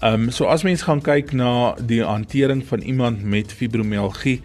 Um 0.03 0.31
so 0.35 0.49
as 0.51 0.65
mens 0.67 0.83
gaan 0.83 0.99
kyk 0.99 1.31
na 1.39 1.77
die 1.79 2.01
hantering 2.03 2.65
van 2.67 2.81
iemand 2.83 3.21
met 3.23 3.53
fibromialgie, 3.55 4.41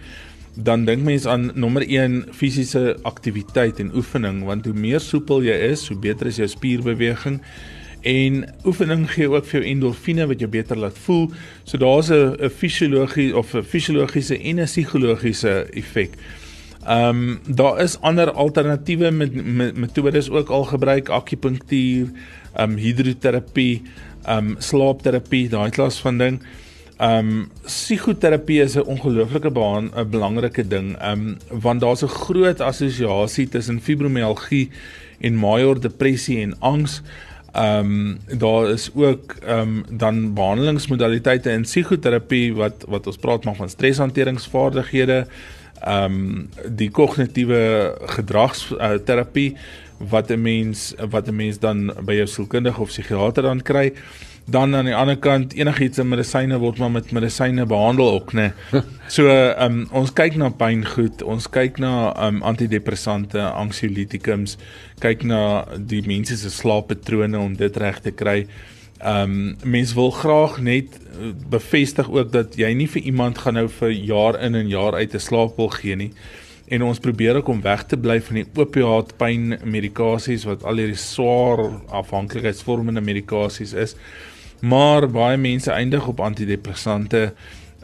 dan 0.53 0.85
dink 0.85 1.01
mens 1.01 1.25
aan 1.25 1.49
nommer 1.57 1.81
1 1.81 2.27
fisiese 2.37 2.97
aktiwiteit 3.01 3.81
en 3.81 3.89
oefening 3.97 4.43
want 4.45 4.69
hoe 4.69 4.73
meer 4.77 5.01
soepel 5.01 5.41
jy 5.41 5.55
is, 5.71 5.87
hoe 5.89 5.97
beter 5.97 6.29
is 6.29 6.37
jou 6.37 6.47
spierbeweging 6.49 7.39
en 8.05 8.43
oefening 8.69 9.07
gee 9.09 9.29
ook 9.33 9.49
vir 9.49 9.59
jou 9.59 9.69
endorfine 9.71 10.27
wat 10.29 10.45
jou 10.45 10.49
beter 10.49 10.77
laat 10.77 10.97
voel. 11.07 11.31
So 11.65 11.81
daar's 11.81 12.13
'n 12.13 12.49
fisiologie 12.49 13.33
of 13.37 13.55
'n 13.55 13.63
fisiologiese 13.63 14.37
en 14.37 14.59
'n 14.59 14.65
psigologiese 14.65 15.65
effek. 15.73 16.13
Ehm 16.87 17.09
um, 17.09 17.39
daar 17.55 17.79
is 17.83 17.99
ander 17.99 18.31
alternatiewe 18.31 19.11
met, 19.11 19.33
met 19.45 19.77
metodes 19.77 20.29
ook 20.29 20.49
al 20.49 20.63
gebruik 20.63 21.09
akupunktuur, 21.09 22.11
ehm 22.53 22.71
um, 22.71 22.77
hidroterapie, 22.77 23.81
ehm 24.23 24.37
um, 24.37 24.55
slaapterapie, 24.57 25.49
daai 25.49 25.69
klas 25.69 25.99
van 25.99 26.17
ding. 26.17 26.39
Ehm 26.97 27.27
um, 27.27 27.49
psigoterapie 27.65 28.61
is 28.61 28.75
'n 28.75 28.87
ongelooflike 28.87 29.51
baan 29.51 29.91
'n 29.95 30.09
belangrike 30.09 30.67
ding. 30.67 30.95
Ehm 30.95 31.11
um, 31.11 31.37
want 31.61 31.81
daar's 31.81 32.03
'n 32.03 32.07
groot 32.07 32.61
assosiasie 32.61 33.49
tussen 33.49 33.81
fibromialgie 33.81 34.69
en 35.19 35.35
major 35.35 35.81
depressie 35.81 36.41
en 36.41 36.59
angs. 36.59 37.01
Ehm 37.51 37.85
um, 37.85 38.37
daar 38.37 38.69
is 38.69 38.91
ook 38.93 39.35
ehm 39.43 39.59
um, 39.59 39.83
dan 39.97 40.33
behandelingsmodaliteite 40.33 41.51
in 41.51 41.61
psigoterapie 41.61 42.55
wat 42.55 42.85
wat 42.87 43.07
ons 43.07 43.17
praat 43.17 43.43
maar 43.43 43.55
van 43.55 43.69
streshanteringsvaardighede, 43.69 45.27
ehm 45.81 46.13
um, 46.13 46.49
die 46.75 46.89
kognitiewe 46.91 47.95
gedragsterapie 48.17 49.55
wat 49.97 50.31
'n 50.31 50.41
mens 50.41 50.93
wat 51.09 51.27
'n 51.27 51.35
mens 51.35 51.59
dan 51.59 51.93
by 52.05 52.13
jou 52.13 52.27
sielkundige 52.27 52.81
of 52.81 52.87
psigiater 52.87 53.43
dan 53.43 53.61
kry. 53.61 53.93
Dan 54.49 54.75
aan 54.75 54.85
die 54.85 54.95
ander 54.95 55.17
kant 55.17 55.53
enigiets 55.53 55.97
in 55.97 56.07
medisyne 56.07 56.57
word 56.57 56.77
maar 56.77 56.91
met 56.91 57.11
medisyne 57.11 57.65
behandel 57.65 58.11
ook, 58.11 58.33
né? 58.33 58.53
So, 59.07 59.27
ehm 59.27 59.71
um, 59.71 59.87
ons 59.91 60.13
kyk 60.13 60.35
na 60.35 60.49
pyngoed, 60.49 61.21
ons 61.21 61.49
kyk 61.49 61.77
na 61.77 62.13
ehm 62.13 62.35
um, 62.35 62.41
antidepressante, 62.43 63.39
anxiolytikums, 63.39 64.57
kyk 64.99 65.23
na 65.23 65.65
die 65.77 66.03
mense 66.07 66.37
se 66.37 66.49
slaappatrone 66.49 67.39
om 67.39 67.55
dit 67.55 67.77
reg 67.77 67.99
te 67.99 68.11
kry. 68.11 68.39
Ehm 68.39 68.76
um, 69.05 69.55
mense 69.63 69.95
wil 69.95 70.11
graag 70.11 70.59
net 70.61 70.97
eh, 70.97 71.31
bevestig 71.49 72.09
ook 72.11 72.31
dat 72.31 72.55
jy 72.57 72.73
nie 72.73 72.87
vir 72.87 73.01
iemand 73.01 73.37
gaan 73.37 73.53
nou 73.53 73.67
vir 73.69 73.91
jaar 73.91 74.39
in 74.41 74.55
en 74.55 74.69
jaar 74.69 74.93
uit 74.93 75.13
'n 75.13 75.19
slaappil 75.19 75.69
gee 75.69 75.95
nie. 75.95 76.11
En 76.67 76.83
ons 76.83 76.99
probeer 76.99 77.35
ook 77.35 77.47
om 77.47 77.61
weg 77.61 77.85
te 77.85 77.97
bly 77.97 78.21
van 78.21 78.35
die 78.35 78.47
opiaat 78.55 79.17
pyn 79.17 79.59
medikasies 79.63 80.43
wat 80.43 80.63
al 80.63 80.75
hierdie 80.75 80.99
swaar 80.99 81.79
afhanklikheidsvormende 81.89 83.01
medikasies 83.01 83.73
is 83.73 83.95
maar 84.59 85.05
baie 85.09 85.37
mense 85.37 85.71
eindig 85.71 86.07
op 86.07 86.19
antidepressante 86.19 87.33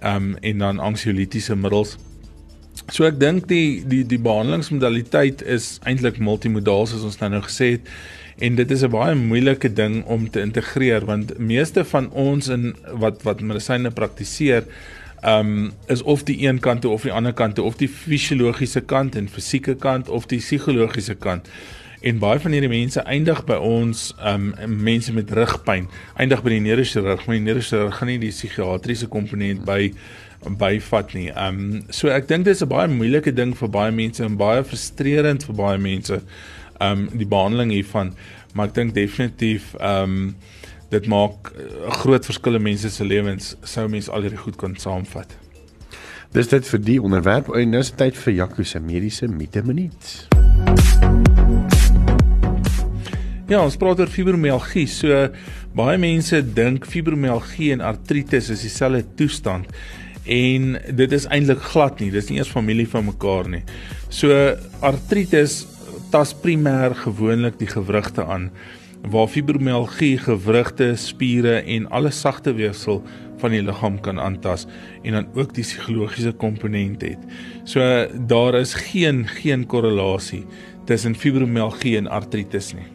um 0.03 0.35
en 0.35 0.57
dan 0.57 0.79
anksiolitiese 0.79 1.55
middels. 1.55 1.97
So 2.89 3.05
ek 3.05 3.19
dink 3.21 3.47
die 3.47 3.83
die 3.87 4.01
die 4.05 4.19
behandelingsmodaliteit 4.19 5.43
is 5.45 5.77
eintlik 5.87 6.17
multimodaal 6.19 6.87
soos 6.89 7.05
ons 7.07 7.19
nou 7.21 7.29
nou 7.35 7.43
gesê 7.45 7.75
het 7.77 7.93
en 8.39 8.55
dit 8.55 8.71
is 8.71 8.83
'n 8.83 8.89
baie 8.89 9.15
moeilike 9.15 9.73
ding 9.73 10.03
om 10.05 10.29
te 10.29 10.39
integreer 10.41 11.05
want 11.05 11.37
meeste 11.37 11.85
van 11.85 12.09
ons 12.11 12.47
in 12.47 12.75
wat 12.93 13.23
wat 13.23 13.41
medisyne 13.41 13.91
praktiseer 13.91 14.63
um 15.25 15.71
is 15.87 16.01
of 16.01 16.23
die 16.23 16.47
een 16.47 16.59
kant 16.59 16.85
of 16.85 17.01
die 17.01 17.11
ander 17.11 17.33
kant 17.33 17.59
of 17.59 17.77
die 17.77 17.87
fisiologiese 17.89 18.81
kant 18.81 19.15
en 19.15 19.29
fisieke 19.29 19.75
kant 19.75 20.09
of 20.09 20.25
die 20.25 20.39
psigologiese 20.39 21.15
kant. 21.15 21.47
En 22.01 22.19
baie 22.19 22.39
van 22.39 22.51
hierdie 22.51 22.69
mense 22.69 22.99
eindig 23.07 23.45
by 23.47 23.55
ons 23.55 24.09
um 24.25 24.53
mense 24.67 25.13
met 25.13 25.31
rugpyn 25.31 25.87
eindig 26.19 26.43
by 26.43 26.49
die 26.49 26.65
neurochirurg 26.65 27.27
maar 27.27 27.39
die 27.39 27.45
neurochirurg 27.45 27.95
gaan 27.95 28.11
nie 28.11 28.19
die 28.19 28.33
psigiatriese 28.35 29.07
komponent 29.07 29.63
by 29.65 29.93
byvat 30.43 31.13
nie. 31.15 31.29
Um 31.39 31.85
so 31.89 32.11
ek 32.11 32.27
dink 32.27 32.45
dit 32.45 32.55
is 32.55 32.63
'n 32.63 32.67
baie 32.67 32.87
moeilike 32.87 33.31
ding 33.31 33.55
vir 33.55 33.69
baie 33.69 33.91
mense 33.91 34.23
en 34.23 34.35
baie 34.35 34.63
frustrerend 34.63 35.43
vir 35.43 35.55
baie 35.55 35.77
mense 35.77 36.21
um 36.83 37.07
die 37.13 37.29
behandeling 37.29 37.71
hiervan 37.71 38.13
maar 38.53 38.69
ek 38.69 38.75
dink 38.77 38.93
definitief 38.95 39.73
um 39.81 40.35
dit 40.93 41.07
maak 41.09 41.53
'n 41.53 41.91
groot 42.01 42.25
verskil 42.25 42.55
in 42.55 42.67
mense 42.69 42.89
se 42.89 43.03
lewens 43.03 43.55
sou 43.63 43.87
mense 43.87 44.11
al 44.11 44.21
hierdie 44.21 44.43
goed 44.45 44.55
kon 44.55 44.75
saamvat. 44.75 45.37
Dis 46.33 46.47
dit 46.47 46.67
vir 46.67 46.79
die 46.79 47.01
onderwerp 47.01 47.49
en 47.53 47.69
nou 47.69 47.79
is 47.79 47.89
dit 47.89 47.97
tyd 47.97 48.15
vir 48.17 48.33
Jaco 48.33 48.63
se 48.63 48.79
mediese 48.79 49.27
mite 49.27 49.61
minuut. 49.61 50.27
Ja, 53.49 53.59
ons 53.63 53.75
praat 53.77 53.99
oor 53.99 54.07
fibromialgie. 54.07 54.87
So 54.87 55.27
baie 55.75 55.97
mense 55.97 56.39
dink 56.41 56.85
fibromialgie 56.85 57.73
en 57.75 57.81
artritis 57.81 58.49
is 58.49 58.61
dieselfde 58.61 59.03
toestand 59.15 59.65
en 60.23 60.77
dit 60.95 61.11
is 61.11 61.27
eintlik 61.27 61.61
glad 61.73 61.99
nie. 61.99 62.11
Dis 62.11 62.29
nie 62.29 62.39
eers 62.39 62.53
familie 62.53 62.87
van 62.87 63.05
mekaar 63.05 63.49
nie. 63.49 63.63
So 64.09 64.33
artritis 64.81 65.65
tas 66.13 66.29
primêr 66.37 66.93
gewoonlik 66.93 67.55
die 67.57 67.67
gewrigte 67.71 68.21
aan 68.29 68.51
waar 69.09 69.27
fibromialgie 69.27 70.19
gewrigte, 70.21 70.93
spiere 70.95 71.55
en 71.65 71.89
alle 71.91 72.11
sagte 72.13 72.53
weefsel 72.55 73.01
van 73.41 73.51
die 73.51 73.63
liggaam 73.65 73.97
kan 74.05 74.21
aantas 74.21 74.67
en 75.01 75.17
dan 75.17 75.27
ook 75.33 75.55
die 75.57 75.65
psigologiese 75.65 76.31
komponent 76.37 77.01
het. 77.01 77.25
So 77.65 77.81
daar 78.29 78.55
is 78.61 78.75
geen 78.91 79.25
geen 79.41 79.65
korrelasie 79.65 80.45
tussen 80.85 81.17
fibromialgie 81.17 81.97
en 81.97 82.07
artritis 82.07 82.73
nie. 82.77 82.87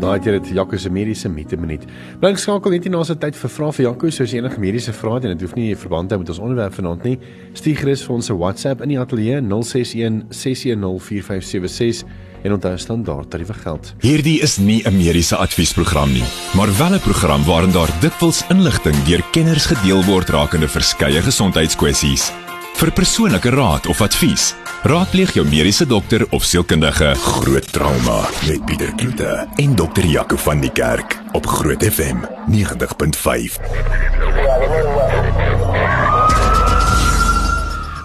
Daai 0.00 0.14
het 0.16 0.24
jy 0.24 0.32
dit 0.38 0.46
Jaco 0.56 0.78
se 0.80 0.88
mediese 0.88 1.28
mite 1.28 1.58
minuut. 1.60 1.82
Blink 2.22 2.38
skakel 2.40 2.72
net 2.72 2.86
na 2.88 3.02
se 3.04 3.18
tyd 3.20 3.36
vir 3.36 3.52
vrae 3.52 3.74
vir 3.76 3.84
Jaco, 3.84 4.08
so 4.08 4.24
as 4.24 4.32
jy 4.32 4.40
enige 4.40 4.60
mediese 4.62 4.94
vrae 4.96 5.18
het 5.18 5.26
en 5.28 5.34
dit 5.34 5.44
hoef 5.44 5.52
nie 5.58 5.74
verband 5.76 6.14
hou 6.14 6.18
met 6.22 6.32
ons 6.32 6.40
onderwerp 6.40 6.72
vanaand 6.78 7.04
nie, 7.04 7.18
stuur 7.52 7.76
gerus 7.82 8.06
vir 8.06 8.14
ons 8.14 8.30
'n 8.30 8.38
WhatsApp 8.38 8.80
in 8.80 8.88
die 8.88 8.98
ateljee 8.98 9.42
061 9.44 10.24
610 10.30 11.00
4576 11.04 12.06
en 12.44 12.52
onthou 12.52 12.78
standaard 12.78 13.30
tariewe 13.30 13.52
geld. 13.52 13.94
Hierdie 14.00 14.40
is 14.40 14.56
nie 14.56 14.82
'n 14.84 14.96
mediese 14.96 15.36
adviesprogram 15.36 16.12
nie, 16.12 16.24
maar 16.56 16.70
wel 16.78 16.94
'n 16.96 17.00
program 17.00 17.44
waarin 17.44 17.72
daar 17.72 17.92
dikwels 18.00 18.42
inligting 18.48 18.96
deur 19.04 19.22
kenners 19.32 19.66
gedeel 19.66 20.02
word 20.04 20.30
rakende 20.30 20.68
verskeie 20.68 21.20
gesondheidskwessies. 21.20 22.32
Vir 22.80 22.88
persoonlike 22.96 23.50
raad 23.52 23.84
of 23.92 23.98
advies, 24.00 24.54
raadpleeg 24.88 25.34
jou 25.36 25.42
mediese 25.44 25.84
dokter 25.84 26.22
of 26.32 26.46
sielkundige. 26.48 27.10
Groot 27.12 27.66
trauma 27.74 28.22
met 28.46 28.64
Pieter 28.64 28.94
Kloete 28.96 29.34
en 29.60 29.74
dokter 29.76 30.08
Jaco 30.08 30.38
van 30.40 30.62
die 30.64 30.70
Kerk 30.72 31.18
op 31.36 31.44
Groot 31.44 31.84
FM 31.84 32.24
90.5. 32.48 33.60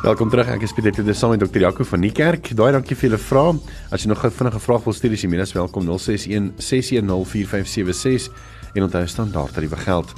Welkom 0.04 0.30
terug. 0.30 0.52
Ek 0.58 0.68
is 0.68 0.76
Pieter 0.76 0.92
Kloete 0.92 1.16
saam 1.16 1.38
met 1.38 1.48
dokter 1.48 1.64
Jaco 1.70 1.88
van 1.88 2.04
die 2.04 2.12
Kerk. 2.12 2.52
Daai 2.52 2.74
dankie 2.76 3.00
vir 3.00 3.14
julle 3.14 3.24
vrae. 3.32 3.56
As 3.96 4.04
jy 4.04 4.12
nog 4.12 4.26
'n 4.28 4.32
vinnige 4.44 4.60
vraag 4.60 4.84
wil 4.84 4.94
stuur, 4.94 5.12
is 5.16 5.22
jy 5.24 5.30
minstens 5.30 5.56
welkom 5.56 5.88
061 5.88 6.52
610 6.58 7.24
4576 7.24 8.28
en 8.74 8.84
onthou 8.84 9.08
standaard 9.08 9.54
tariewe 9.54 9.78
geld. 9.78 10.14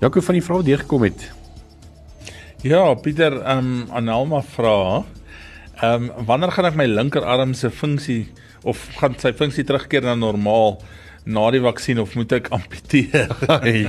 Jaco 0.00 0.20
van 0.20 0.34
die 0.34 0.42
vrae 0.42 0.62
deurgekom 0.62 1.02
het. 1.02 1.39
Ja, 2.60 2.94
Pieter, 2.94 3.38
ehm 3.40 3.58
um, 3.58 3.86
Anelma 3.96 4.42
vra, 4.44 5.04
ehm 5.80 6.10
um, 6.10 6.26
wanneer 6.28 6.50
gaan 6.52 6.66
ek 6.68 6.74
my 6.76 6.84
linkerarm 6.84 7.54
se 7.56 7.70
funksie 7.72 8.26
of 8.68 8.82
gaan 8.98 9.14
sy 9.16 9.32
funksie 9.32 9.64
terugkeer 9.64 10.04
na 10.04 10.12
normaal 10.12 10.76
na 11.24 11.46
die 11.54 11.62
vaksin 11.64 12.02
of 12.02 12.12
moet 12.20 12.34
ek 12.36 12.50
amputeer? 12.52 13.32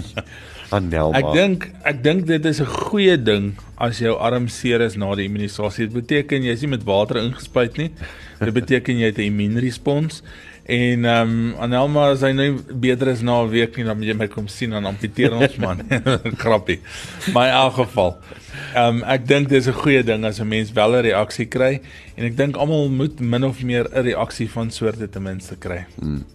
Anelma. 0.78 1.20
Ek 1.20 1.34
dink 1.36 1.68
ek 1.84 2.00
dink 2.06 2.24
dit 2.30 2.48
is 2.48 2.62
'n 2.64 2.72
goeie 2.88 3.18
ding 3.20 3.52
as 3.76 4.00
jou 4.00 4.16
arm 4.16 4.48
seer 4.48 4.80
is 4.80 4.96
na 4.96 5.12
die 5.20 5.28
immunisasie. 5.28 5.90
Dit 5.92 6.08
beteken 6.08 6.48
jy 6.48 6.56
is 6.56 6.64
nie 6.64 6.72
met 6.78 6.88
water 6.88 7.20
ingespuit 7.20 7.76
nie. 7.76 7.92
Dit 8.40 8.56
beteken 8.56 9.04
jy 9.04 9.12
het 9.12 9.20
'n 9.20 9.28
immuunrespons 9.28 10.24
En 10.66 11.06
ehm 11.06 11.30
um, 11.30 11.56
Anelma 11.60 12.12
as 12.12 12.22
hy 12.22 12.32
nou 12.38 12.50
beter 12.70 13.08
is 13.08 13.22
na 13.22 13.42
'n 13.42 13.50
week 13.50 13.78
nie 13.78 13.86
dan 13.86 13.98
moet 13.98 14.08
jy 14.08 14.14
my 14.14 14.28
kom 14.28 14.48
sien 14.48 14.70
dan 14.70 14.86
amputeer 14.86 15.34
ons 15.34 15.56
man. 15.58 15.82
Grappie. 16.44 16.80
Maar 17.34 17.48
in 17.48 17.54
elk 17.54 17.74
geval. 17.74 18.18
Ehm 18.76 19.02
um, 19.02 19.04
ek 19.04 19.28
dink 19.28 19.50
dis 19.50 19.68
'n 19.68 19.74
goeie 19.74 20.04
ding 20.04 20.26
as 20.26 20.40
'n 20.40 20.48
mens 20.48 20.72
wel 20.72 20.96
'n 20.96 21.02
reaksie 21.02 21.46
kry 21.46 21.82
en 22.16 22.26
ek 22.26 22.38
dink 22.38 22.56
almal 22.56 22.90
moet 22.90 23.20
min 23.20 23.44
of 23.44 23.64
meer 23.64 23.90
'n 23.90 24.04
reaksie 24.04 24.50
van 24.50 24.72
soorte 24.72 25.10
ten 25.10 25.24
minste 25.24 25.56
kry. 25.56 25.86
Hmm. 26.00 26.26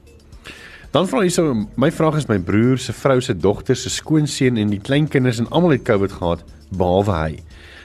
Dan 0.90 1.06
vra 1.08 1.20
hy 1.20 1.28
so 1.28 1.54
my 1.76 1.90
vraag 1.90 2.16
is 2.16 2.26
my 2.28 2.38
broer 2.38 2.78
se 2.78 2.92
vrou 2.92 3.20
se 3.20 3.34
dogter 3.34 3.76
se 3.76 3.90
skoonseun 3.90 4.56
en 4.56 4.70
die 4.70 4.80
kleinkinders 4.80 5.38
en 5.38 5.48
almal 5.50 5.70
het 5.70 5.84
COVID 5.84 6.12
gehad 6.12 6.44
behalwe 6.70 7.12
hy. 7.12 7.38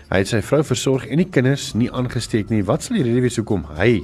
Hy 0.10 0.18
het 0.18 0.28
sy 0.28 0.42
vrou 0.42 0.64
versorg 0.64 1.06
en 1.08 1.18
die 1.18 1.30
kinders 1.30 1.74
nie 1.74 1.92
aangesteek 1.92 2.50
nie. 2.50 2.64
Wat 2.64 2.84
sal 2.84 2.96
die 2.96 3.04
rede 3.04 3.22
wees 3.22 3.38
hoekom 3.38 3.66
hy 3.78 4.02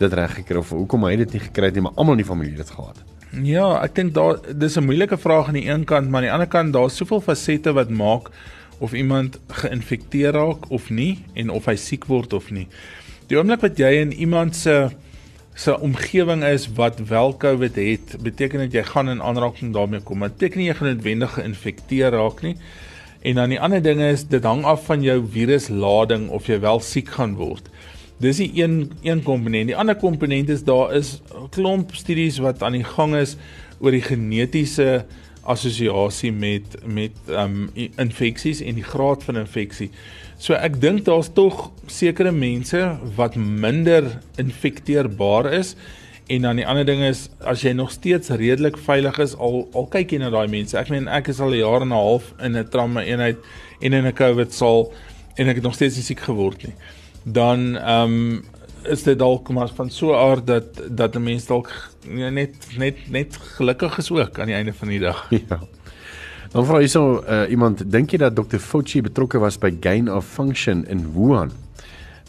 dit 0.00 0.16
reg 0.16 0.34
gekry 0.40 0.60
of 0.60 0.72
hoekom 0.74 1.04
hy 1.08 1.16
dit 1.22 1.36
nie 1.36 1.42
gekry 1.46 1.70
het 1.70 1.78
nie, 1.78 1.84
maar 1.84 1.96
almal 1.96 2.18
in 2.18 2.24
die 2.24 2.28
familie 2.28 2.56
het 2.56 2.64
dit 2.64 2.76
gehad. 2.76 3.02
Ja, 3.46 3.66
ek 3.84 3.94
dink 3.94 4.14
daar 4.16 4.40
dis 4.58 4.76
'n 4.76 4.84
moeilike 4.84 5.18
vraag 5.18 5.48
aan 5.48 5.60
die 5.60 5.68
een 5.68 5.84
kant, 5.84 6.08
maar 6.10 6.22
aan 6.22 6.26
die 6.26 6.32
ander 6.32 6.48
kant 6.48 6.72
daar's 6.72 6.96
soveel 6.96 7.20
fasette 7.20 7.72
wat 7.72 7.90
maak 7.90 8.30
of 8.80 8.92
iemand 8.92 9.38
geïnfekteer 9.48 10.32
raak 10.32 10.70
of 10.70 10.90
nie 10.90 11.18
en 11.34 11.50
of 11.50 11.66
hy 11.66 11.76
siek 11.76 12.04
word 12.08 12.32
of 12.32 12.50
nie. 12.50 12.66
Die 13.28 13.38
oomblik 13.38 13.60
wat 13.60 13.78
jy 13.78 14.00
in 14.00 14.12
iemand 14.12 14.56
se 14.56 14.90
se 15.54 15.74
omgewing 15.80 16.42
is 16.44 16.68
wat 16.72 17.00
wel 17.08 17.34
COVID 17.36 17.76
het, 17.76 18.16
beteken 18.22 18.60
dit 18.64 18.72
jy 18.72 18.82
gaan 18.82 19.08
in 19.08 19.22
aanraking 19.22 19.74
daarmee 19.74 20.00
kom. 20.00 20.20
Dit 20.20 20.38
beteken 20.38 20.58
nie 20.58 20.68
jy 20.70 20.74
gaan 20.74 20.88
noodwendig 20.88 21.34
geïnfekteer 21.36 22.10
raak 22.16 22.42
nie. 22.42 22.56
En 23.20 23.34
dan 23.34 23.52
die 23.52 23.60
ander 23.60 23.82
ding 23.82 24.00
is 24.00 24.24
dit 24.24 24.44
hang 24.44 24.64
af 24.64 24.86
van 24.88 25.02
jou 25.04 25.18
viruslading 25.28 26.30
of 26.30 26.46
jy 26.48 26.60
wel 26.60 26.80
siek 26.80 27.12
gaan 27.18 27.34
word. 27.36 27.68
Dis 28.20 28.36
die 28.36 28.50
een 28.54 28.92
een 29.02 29.22
komponent. 29.22 29.70
Die 29.70 29.76
ander 29.76 29.96
komponent 29.96 30.48
is 30.48 30.64
daar 30.64 30.92
is 30.94 31.22
'n 31.32 31.48
klomp 31.48 31.94
studies 31.94 32.38
wat 32.38 32.62
aan 32.62 32.72
die 32.72 32.84
gang 32.84 33.14
is 33.14 33.36
oor 33.78 33.90
die 33.90 34.02
genetiese 34.02 35.04
assosiasie 35.42 36.32
met 36.32 36.76
met 36.84 37.12
ehm 37.28 37.68
um, 37.74 37.88
infeksies 37.96 38.60
en 38.60 38.74
die 38.74 38.84
graad 38.84 39.24
van 39.24 39.36
infeksie. 39.36 39.90
So 40.38 40.52
ek 40.52 40.80
dink 40.80 41.04
daar's 41.04 41.32
tog 41.32 41.70
sekere 41.86 42.32
mense 42.32 42.98
wat 43.16 43.34
minder 43.36 44.20
infekteerbaar 44.36 45.52
is 45.52 45.74
en 46.26 46.42
dan 46.42 46.56
die 46.56 46.66
ander 46.66 46.84
ding 46.84 47.00
is 47.00 47.30
as 47.40 47.62
jy 47.62 47.72
nog 47.72 47.90
steeds 47.90 48.28
redelik 48.28 48.76
veilig 48.76 49.18
is 49.18 49.36
al 49.36 49.68
al 49.72 49.86
kyk 49.86 50.10
jy 50.12 50.18
na 50.18 50.30
daai 50.30 50.48
mense. 50.48 50.76
Ek 50.78 50.88
meen 50.88 51.08
ek 51.08 51.28
is 51.28 51.40
al 51.40 51.50
'n 51.50 51.64
jaar 51.64 51.80
en 51.80 51.88
'n 51.88 51.96
half 52.04 52.34
in 52.38 52.56
'n 52.56 52.68
trauma 52.68 53.02
eenheid 53.02 53.38
en 53.80 53.92
in 53.92 54.06
'n 54.06 54.12
COVID 54.12 54.52
saal 54.52 54.92
en 55.36 55.48
ek 55.48 55.54
het 55.54 55.64
nog 55.64 55.74
steeds 55.74 55.96
nie 55.96 56.04
siek 56.04 56.20
geword 56.20 56.66
nie 56.66 56.76
dan 57.22 57.76
ehm 57.76 58.02
um, 58.02 58.44
is 58.82 59.02
dit 59.02 59.18
dalk 59.18 59.48
maar 59.52 59.68
van 59.74 59.90
so 59.90 60.12
'n 60.12 60.16
aard 60.16 60.46
dat 60.46 60.64
dat 60.88 61.14
'n 61.14 61.22
mens 61.22 61.46
dalk 61.46 61.90
net 62.08 62.54
net 62.76 62.96
net 63.08 63.36
gelukkig 63.36 63.98
is 63.98 64.10
ook 64.10 64.38
aan 64.38 64.46
die 64.46 64.54
einde 64.54 64.72
van 64.72 64.88
die 64.88 65.00
dag. 65.00 65.26
Ja. 65.48 65.60
Dan 66.50 66.66
vra 66.66 66.78
hierso 66.78 67.22
uh, 67.28 67.50
iemand, 67.50 67.92
dink 67.92 68.10
jy 68.10 68.18
dat 68.18 68.34
Dr. 68.36 68.58
Fauci 68.58 69.00
betrokke 69.02 69.38
was 69.38 69.58
by 69.58 69.70
gain 69.80 70.12
of 70.12 70.26
function 70.26 70.86
in 70.86 71.12
Wuhan? 71.14 71.52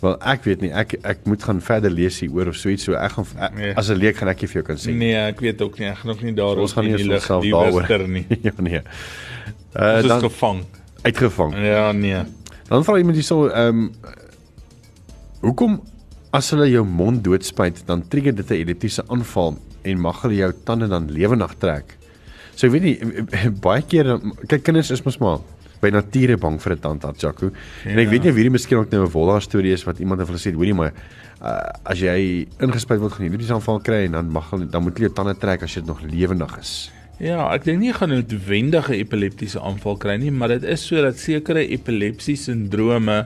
Wel 0.02 0.16
ek 0.22 0.44
weet 0.44 0.62
nie, 0.62 0.70
ek 0.74 0.94
ek 1.02 1.26
moet 1.30 1.44
gaan 1.46 1.62
verder 1.62 1.92
lees 1.94 2.20
hier 2.20 2.34
oor 2.34 2.50
of 2.50 2.56
so 2.58 2.70
iets 2.70 2.84
so 2.84 2.94
ek 2.98 3.16
gaan 3.18 3.26
ek, 3.38 3.56
nee. 3.58 3.74
as 3.78 3.90
'n 3.90 3.98
leek 3.98 4.18
gaan 4.18 4.30
ek 4.30 4.42
nie 4.42 4.50
vir 4.50 4.62
jou 4.62 4.66
kan 4.66 4.78
sê. 4.78 4.94
Nee, 4.94 5.16
ek 5.16 5.42
weet 5.46 5.62
ook 5.62 5.78
nie, 5.80 5.88
ek 5.90 5.98
gaan 5.98 6.12
ook 6.12 6.22
nie 6.22 6.34
daar 6.38 6.62
ons 6.62 6.74
gaan 6.74 6.86
nie 6.86 7.04
lig 7.04 7.28
daaroor 7.28 8.08
nie. 8.18 8.26
ja 8.42 8.54
nee. 8.58 8.82
Uh, 9.74 10.02
dan 10.06 10.22
gevang. 10.22 10.64
Uitgevang. 11.02 11.54
Ja 11.58 11.92
nee. 11.92 12.24
Dan 12.68 12.84
vra 12.84 12.98
iemand 12.98 13.16
hierso 13.16 13.48
ehm 13.48 13.86
um, 13.86 13.92
Hoekom 15.42 15.80
as 16.38 16.52
hulle 16.54 16.68
jou 16.70 16.84
mond 16.86 17.24
doodspuit, 17.26 17.80
dan 17.88 18.04
trigger 18.08 18.36
dit 18.36 18.50
'n 18.52 18.62
epileptiese 18.62 19.04
aanval 19.10 19.58
en 19.82 20.00
mag 20.00 20.22
hulle 20.22 20.36
jou 20.36 20.52
tande 20.66 20.88
dan 20.88 21.10
lewendig 21.10 21.56
trek? 21.58 21.98
So 22.56 22.68
ek 22.68 22.74
weet 22.74 22.84
nie 22.84 22.98
baie 23.66 23.82
keer 23.82 24.20
kyk 24.48 24.64
kinders 24.64 24.92
is 24.92 25.02
mos 25.04 25.18
maar 25.18 25.40
by 25.82 25.90
nature 25.90 26.38
bang 26.38 26.62
vir 26.62 26.74
'n 26.76 26.80
tandarts, 26.80 27.22
Jaco. 27.22 27.50
Ja. 27.84 27.90
En 27.90 27.98
ek 27.98 28.10
weet 28.10 28.22
nie 28.24 28.30
of 28.30 28.36
hierdie 28.38 28.54
miskien 28.54 28.78
ook 28.78 28.92
nou 28.92 29.02
'n 29.06 29.12
wolla 29.12 29.40
storie 29.40 29.74
is 29.74 29.84
wat 29.84 30.00
iemand 30.00 30.20
het 30.20 30.30
hulle 30.30 30.40
sê, 30.40 30.54
hoorie 30.54 30.78
maar 30.78 30.94
uh, 31.42 31.90
as 31.90 32.00
jy 32.00 32.46
ingespuit 32.60 33.00
word 33.00 33.14
gaan 33.14 33.26
jy 33.26 33.32
epileptiese 33.32 33.54
aanval 33.54 33.82
kry 33.82 34.06
en 34.06 34.12
dan 34.12 34.30
mag 34.30 34.50
hulle 34.52 34.70
dan 34.70 34.84
moet 34.84 34.94
jy 34.94 35.10
jou 35.10 35.14
tande 35.14 35.34
trek 35.34 35.64
as 35.64 35.74
jy 35.74 35.82
nog 35.82 36.02
lewendig 36.02 36.54
is. 36.60 36.92
Ja, 37.18 37.50
ek 37.54 37.64
dink 37.64 37.80
nie 37.80 37.94
gaan 37.94 38.12
'n 38.12 38.22
noodwendige 38.22 38.94
epileptiese 38.94 39.60
aanval 39.60 39.98
kry 39.98 40.18
nie, 40.18 40.32
maar 40.32 40.50
dit 40.50 40.64
is 40.64 40.86
sodat 40.86 41.18
sekere 41.18 41.66
epilepsie 41.66 42.36
sindrome 42.36 43.26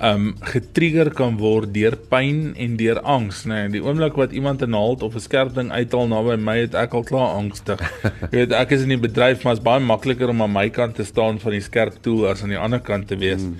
um 0.00 0.34
getrigger 0.46 1.10
kan 1.10 1.38
word 1.40 1.72
deur 1.74 1.96
pyn 2.10 2.52
en 2.56 2.76
deur 2.78 3.00
angs, 3.02 3.42
nê. 3.50 3.64
Nee, 3.64 3.72
die 3.78 3.82
oomblik 3.82 4.14
wat 4.20 4.32
iemand 4.32 4.62
'n 4.62 4.70
naald 4.70 5.02
of 5.02 5.14
'n 5.14 5.20
skerp 5.20 5.54
ding 5.54 5.70
uithaal 5.70 6.06
naby 6.08 6.36
my, 6.36 6.58
het 6.58 6.74
ek 6.74 6.94
al 6.94 7.02
klaar 7.02 7.34
angstig. 7.34 7.80
Jy 8.30 8.38
weet, 8.38 8.52
ek 8.52 8.70
is 8.70 8.82
in 8.82 8.94
die 8.94 9.00
bedryf, 9.08 9.42
maar 9.42 9.58
is 9.58 9.62
baie 9.62 9.80
makliker 9.80 10.28
om 10.28 10.42
aan 10.42 10.52
my 10.52 10.68
kant 10.70 10.94
te 10.94 11.04
staan 11.04 11.38
van 11.38 11.52
die 11.52 11.60
skerp 11.60 11.98
tool 12.02 12.28
as 12.28 12.42
aan 12.42 12.54
die 12.54 12.58
ander 12.58 12.80
kant 12.80 13.08
te 13.08 13.16
wees. 13.16 13.42
Hmm. 13.42 13.58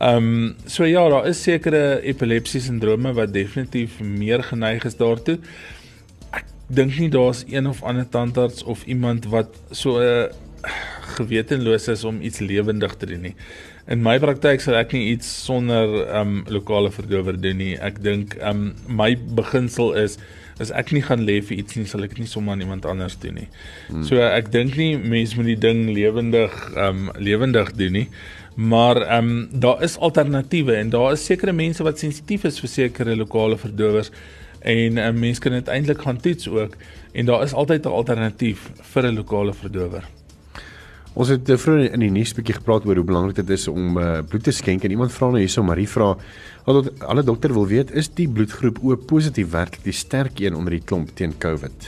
Um 0.00 0.56
so 0.66 0.84
ja, 0.84 1.08
daar 1.08 1.26
is 1.26 1.42
sekere 1.42 2.00
epilepsie 2.02 2.60
sindrome 2.60 3.12
wat 3.12 3.32
definitief 3.32 4.00
meer 4.00 4.42
geneig 4.42 4.84
is 4.84 4.96
daartoe. 4.96 5.38
Ek 6.32 6.44
dink 6.66 6.98
nie 6.98 7.10
daar's 7.10 7.44
een 7.46 7.66
of 7.66 7.82
ander 7.82 8.08
tandarts 8.08 8.64
of 8.64 8.84
iemand 8.86 9.26
wat 9.26 9.54
so 9.70 10.00
uh, 10.00 10.32
gewetenloos 11.14 11.88
is 11.88 12.04
om 12.04 12.20
iets 12.20 12.40
lewendig 12.40 12.96
te 12.96 13.06
doen 13.06 13.20
nie. 13.20 13.36
In 13.86 14.00
my 14.00 14.14
praktyk 14.16 14.62
sal 14.64 14.78
ek 14.78 14.94
nie 14.96 15.10
iets 15.12 15.28
sonder 15.44 15.90
ehm 16.06 16.20
um, 16.20 16.38
lokale 16.48 16.88
verdower 16.92 17.36
doen 17.36 17.58
nie. 17.60 17.74
Ek 17.76 18.00
dink 18.04 18.38
ehm 18.40 18.62
um, 18.70 18.96
my 19.00 19.10
beginsel 19.36 19.92
is 20.00 20.16
as 20.62 20.70
ek 20.70 20.92
nie 20.94 21.02
gaan 21.04 21.26
lê 21.26 21.40
vir 21.42 21.58
iets 21.58 21.76
nie, 21.76 21.84
sal 21.90 22.06
ek 22.06 22.14
dit 22.14 22.22
nie 22.22 22.30
sommer 22.30 22.54
aan 22.54 22.62
iemand 22.64 22.86
anders 22.88 23.18
doen 23.20 23.36
nie. 23.42 23.48
Hmm. 23.90 24.06
So 24.08 24.22
ek 24.24 24.48
dink 24.54 24.78
nie 24.80 24.94
mense 24.96 25.36
moet 25.36 25.50
die 25.50 25.60
ding 25.66 25.84
lewendig 25.92 26.56
ehm 26.72 27.10
um, 27.10 27.12
lewendig 27.18 27.74
doen 27.76 28.00
nie. 28.00 28.06
Maar 28.56 29.02
ehm 29.02 29.30
um, 29.34 29.60
daar 29.66 29.84
is 29.84 29.98
alternatiewe 29.98 30.80
en 30.80 30.94
daar 30.96 31.12
is 31.18 31.28
sekere 31.28 31.52
mense 31.52 31.84
wat 31.84 32.00
sensitief 32.00 32.48
is 32.48 32.64
vir 32.64 32.74
sekere 32.78 33.20
lokale 33.20 33.60
verdowers 33.60 34.12
en 34.64 34.96
'n 34.96 34.98
um, 34.98 35.18
mens 35.20 35.38
kan 35.38 35.52
dit 35.52 35.68
eintlik 35.68 36.00
gaan 36.00 36.20
toets 36.20 36.48
ook 36.48 36.76
en 37.12 37.26
daar 37.26 37.42
is 37.44 37.52
altyd 37.52 37.84
'n 37.84 37.98
alternatief 38.00 38.70
vir 38.80 39.12
'n 39.12 39.14
lokale 39.20 39.52
verdower. 39.52 40.08
Ons 41.14 41.30
het 41.30 41.46
uh, 41.46 41.56
vroeër 41.60 41.92
in 41.94 42.02
die 42.02 42.10
nuus 42.10 42.32
bietjie 42.34 42.56
gepraat 42.56 42.86
oor 42.88 42.98
hoe 42.98 43.06
belangrik 43.06 43.36
dit 43.38 43.50
is 43.54 43.68
om 43.70 43.98
uh, 44.02 44.18
bloed 44.26 44.42
te 44.48 44.54
skenk 44.54 44.82
en 44.82 44.94
iemand 44.96 45.12
vra 45.14 45.28
nou 45.30 45.38
hierso 45.38 45.62
Marie 45.62 45.86
vra 45.86 46.16
wat 46.66 46.88
alle 47.06 47.22
dokter 47.22 47.54
wil 47.54 47.68
weet 47.70 47.92
is 47.94 48.08
die 48.18 48.26
bloedgroep 48.26 48.80
O 48.82 48.96
positief 48.98 49.52
werklik 49.52 49.84
die 49.86 49.94
sterk 49.94 50.42
een 50.42 50.56
onder 50.58 50.74
die 50.74 50.82
klomp 50.82 51.12
teen 51.14 51.36
COVID. 51.38 51.86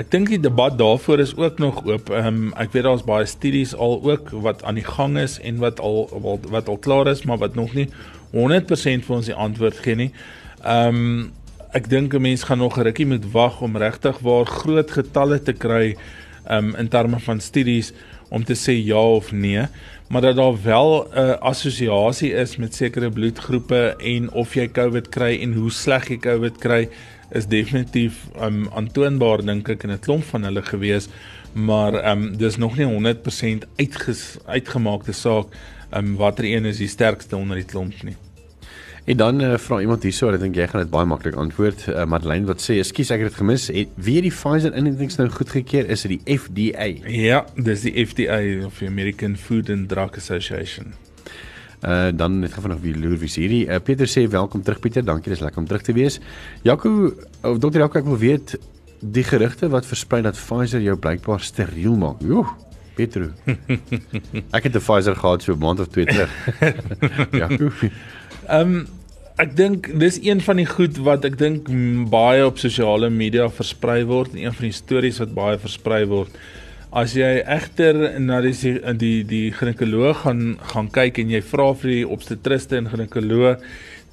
Ek 0.00 0.08
dink 0.14 0.30
die 0.32 0.40
debat 0.40 0.78
daarvoor 0.78 1.20
is 1.20 1.34
ook 1.36 1.58
nog 1.60 1.82
oop. 1.84 2.08
Ehm 2.14 2.26
um, 2.30 2.50
ek 2.56 2.72
weet 2.72 2.86
daar's 2.86 3.04
baie 3.04 3.26
studies 3.26 3.74
al 3.74 3.98
ook 4.06 4.30
wat 4.46 4.62
aan 4.64 4.78
die 4.78 4.86
gang 4.86 5.18
is 5.18 5.36
en 5.42 5.58
wat 5.60 5.82
al 5.82 6.06
wat, 6.14 6.46
wat 6.48 6.68
al 6.72 6.78
klaar 6.78 7.10
is, 7.12 7.24
maar 7.28 7.42
wat 7.42 7.58
nog 7.58 7.74
nie 7.74 7.88
100% 8.32 9.04
vir 9.04 9.16
ons 9.16 9.28
die 9.28 9.36
antwoord 9.36 9.82
gee 9.84 9.98
nie. 10.06 10.12
Ehm 10.62 11.02
um, 11.02 11.26
ek 11.76 11.90
dink 11.92 12.14
'n 12.14 12.22
mens 12.22 12.48
gaan 12.48 12.64
nog 12.64 12.78
'n 12.78 12.86
rukkie 12.88 13.06
moet 13.06 13.26
wag 13.32 13.60
om 13.60 13.76
regtig 13.76 14.18
waar 14.24 14.46
groot 14.46 14.90
getalle 14.90 15.42
te 15.42 15.52
kry 15.52 15.96
ehm 16.46 16.70
um, 16.70 16.76
in 16.76 16.88
terme 16.88 17.20
van 17.20 17.40
studies 17.40 17.92
om 18.28 18.44
te 18.44 18.54
sê 18.54 18.74
ja 18.84 19.00
of 19.00 19.32
nee, 19.32 19.66
maar 20.08 20.20
dat 20.20 20.36
daar 20.36 20.62
wel 20.62 21.08
'n 21.10 21.18
uh, 21.18 21.30
assosiasie 21.30 22.32
is 22.32 22.56
met 22.56 22.74
sekere 22.74 23.10
bloedgroepe 23.10 23.96
en 23.98 24.30
of 24.32 24.54
jy 24.54 24.68
COVID 24.68 25.08
kry 25.08 25.38
en 25.42 25.52
hoe 25.52 25.70
sleg 25.70 26.08
jy 26.08 26.18
COVID 26.18 26.58
kry 26.58 26.88
is 27.30 27.46
definitief 27.46 28.24
um 28.40 28.68
aantoonbaar 28.72 29.44
dink 29.44 29.68
ek 29.68 29.82
in 29.84 29.90
'n 29.90 30.00
klomp 30.00 30.24
van 30.24 30.44
hulle 30.44 30.62
gewees, 30.62 31.08
maar 31.52 32.10
um 32.10 32.36
dis 32.36 32.56
nog 32.56 32.76
nie 32.76 32.86
100% 32.86 33.66
uitges, 33.76 34.38
uitgemaakte 34.46 35.12
saak 35.12 35.46
um 35.92 36.16
watter 36.16 36.44
een 36.44 36.64
is 36.64 36.78
die 36.78 36.88
sterkste 36.88 37.36
onder 37.36 37.56
die 37.56 37.64
klomp 37.68 38.02
nie. 38.02 38.16
En 39.08 39.16
dan 39.16 39.40
uh, 39.40 39.54
vra 39.56 39.80
iemand 39.80 40.02
hierso, 40.04 40.28
ek 40.28 40.42
dink 40.42 40.58
jy 40.58 40.66
gaan 40.68 40.82
dit 40.82 40.90
baie 40.92 41.08
maklik 41.08 41.36
antwoord. 41.40 41.86
Uh, 41.88 42.02
Madeleine 42.04 42.44
wat 42.44 42.60
sê, 42.60 42.74
"Ekskuus, 42.76 43.08
ek 43.14 43.22
het 43.22 43.30
dit 43.30 43.38
gemis. 43.40 43.68
Het 43.72 43.94
wie 43.96 44.20
die 44.20 44.32
Pfizer 44.34 44.74
inentings 44.76 45.16
nou 45.16 45.30
goedgekeur? 45.32 45.88
Is 45.88 46.04
dit 46.04 46.18
die 46.18 46.36
FDA?" 46.36 46.88
Ja, 47.08 47.38
dis 47.56 47.86
die 47.86 47.94
FDA 48.04 48.66
of 48.66 48.82
the 48.82 48.86
American 48.86 49.38
Food 49.40 49.70
and 49.72 49.88
Drug 49.88 50.18
Association. 50.20 50.92
Uh 51.80 52.10
dan 52.12 52.40
net 52.40 52.52
gou 52.52 52.68
nog 52.68 52.82
wie 52.82 52.92
loer 52.92 53.16
wie 53.16 53.32
hierdie. 53.32 53.62
Uh, 53.64 53.78
Pieter 53.80 54.06
sê, 54.06 54.26
"Welkom 54.28 54.62
terug 54.62 54.80
Pieter. 54.80 55.04
Dankie, 55.04 55.32
dis 55.32 55.40
lekker 55.40 55.58
om 55.58 55.66
terug 55.66 55.82
te 55.82 55.92
wees." 55.92 56.20
Jaco, 56.62 57.14
of 57.42 57.58
dokter 57.58 57.80
Jaco, 57.80 57.98
ek 57.98 58.04
wil 58.04 58.18
weet 58.18 58.58
die 59.00 59.24
gerugte 59.24 59.68
wat 59.72 59.86
versprei 59.86 60.20
dat 60.22 60.36
Pfizer 60.36 60.84
jou 60.84 60.96
blykbaar 60.96 61.40
steriel 61.40 61.96
maak. 61.96 62.20
Joe. 62.20 62.44
Petro. 62.94 63.30
ek 64.56 64.68
het 64.68 64.74
'n 64.74 64.84
Pfizer 64.84 65.16
gehad 65.16 65.42
so 65.42 65.52
'n 65.54 65.58
maand 65.58 65.80
of 65.80 65.88
twee 65.88 66.04
terug. 66.04 66.30
ja. 67.40 67.48
Ehm 68.48 68.60
um, 68.60 68.86
ek 69.38 69.52
dink 69.54 69.86
dis 70.02 70.16
een 70.18 70.40
van 70.42 70.58
die 70.58 70.66
goed 70.66 70.96
wat 71.06 71.26
ek 71.26 71.36
dink 71.38 71.68
baie 72.10 72.42
op 72.42 72.58
sosiale 72.58 73.06
media 73.10 73.46
versprei 73.54 74.00
word, 74.08 74.34
een 74.34 74.54
van 74.54 74.66
die 74.66 74.74
stories 74.74 75.20
wat 75.22 75.34
baie 75.36 75.58
versprei 75.62 76.00
word. 76.10 76.34
As 76.90 77.14
jy 77.14 77.44
egter 77.44 77.98
na 78.18 78.40
die 78.42 78.54
die 78.98 79.22
die 79.28 79.44
ginekoloog 79.54 80.24
gaan 80.24 80.42
gaan 80.72 80.88
kyk 80.90 81.20
en 81.22 81.30
jy 81.30 81.42
vra 81.52 81.68
vir 81.78 81.92
die 81.92 82.08
obstetriste 82.16 82.80
en 82.80 82.90
ginekoloog, 82.90 83.62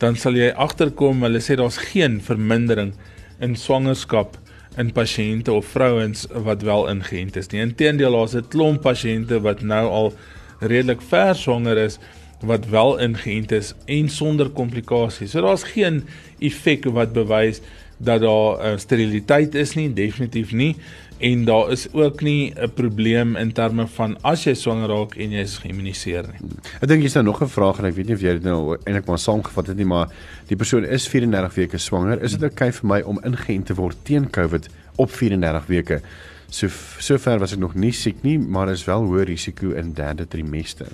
dan 0.04 0.20
sal 0.20 0.38
jy 0.38 0.52
agterkom 0.52 1.26
hulle 1.26 1.42
sê 1.42 1.58
daar's 1.58 1.80
geen 1.90 2.20
vermindering 2.22 2.94
in 3.42 3.56
swangerskap 3.58 4.38
in 4.78 4.92
pasiënte 4.94 5.56
of 5.56 5.72
vrouens 5.74 6.28
wat 6.46 6.62
wel 6.68 6.86
ingeënt 6.92 7.40
is 7.40 7.50
nie. 7.50 7.64
Inteendeel, 7.64 8.14
daar's 8.14 8.36
'n 8.36 8.46
klomp 8.52 8.84
pasiënte 8.84 9.42
wat 9.42 9.64
nou 9.64 9.86
al 9.90 10.14
redelik 10.62 11.02
ver 11.02 11.34
swanger 11.34 11.78
is 11.78 11.98
wat 12.46 12.68
wel 12.70 12.98
ingeënt 13.00 13.52
is 13.52 13.74
en 13.86 14.10
sonder 14.10 14.50
komplikasies. 14.50 15.32
So 15.32 15.42
daar's 15.42 15.64
geen 15.64 16.04
effek 16.40 16.86
wat 16.86 17.14
bewys 17.14 17.62
dat 17.98 18.22
daar 18.22 18.60
uh, 18.60 18.78
steriliteit 18.78 19.56
is 19.56 19.76
nie, 19.76 19.94
definitief 19.94 20.52
nie. 20.52 20.76
En 21.18 21.46
daar 21.46 21.72
is 21.72 21.88
ook 21.94 22.22
nie 22.22 22.54
'n 22.56 22.72
probleem 22.74 23.36
in 23.36 23.52
terme 23.52 23.88
van 23.88 24.18
as 24.22 24.44
jy 24.44 24.54
swanger 24.54 24.88
raak 24.88 25.16
en 25.16 25.32
jy 25.32 25.40
is 25.40 25.58
geïmmuniseer 25.58 26.26
nie. 26.28 26.50
Ek 26.82 26.88
dink 26.88 27.02
jy's 27.02 27.14
nou 27.14 27.24
nog 27.24 27.42
'n 27.42 27.48
vraag 27.48 27.80
en 27.80 27.86
ek 27.86 27.96
weet 27.96 28.06
nie 28.06 28.16
of 28.16 28.22
jy 28.22 28.32
dit 28.32 28.44
nou 28.44 28.78
eintlik 28.84 29.06
maar 29.06 29.20
saamgevat 29.20 29.68
het 29.68 29.78
nie, 29.78 29.86
maar 29.86 30.10
die 30.48 30.58
persoon 30.58 30.86
is 30.86 31.08
34 31.08 31.56
weke 31.56 31.78
swanger. 31.78 32.22
Is 32.22 32.32
dit 32.32 32.44
oukei 32.44 32.70
okay 32.70 32.72
vir 32.72 32.88
my 32.88 33.02
om 33.02 33.20
ingeënt 33.24 33.66
te 33.66 33.74
word 33.74 33.98
teen 34.04 34.30
COVID 34.30 34.68
op 34.96 35.12
34 35.12 35.66
weke? 35.66 36.02
So 36.50 36.68
sover 37.00 37.40
was 37.40 37.54
ek 37.54 37.60
nog 37.60 37.76
nie 37.76 37.92
siek 37.92 38.24
nie, 38.24 38.38
maar 38.40 38.70
is 38.70 38.86
wel 38.86 39.04
hoë 39.04 39.26
risiko 39.26 39.72
in 39.72 39.94
derde 39.94 40.28
trimester. 40.28 40.88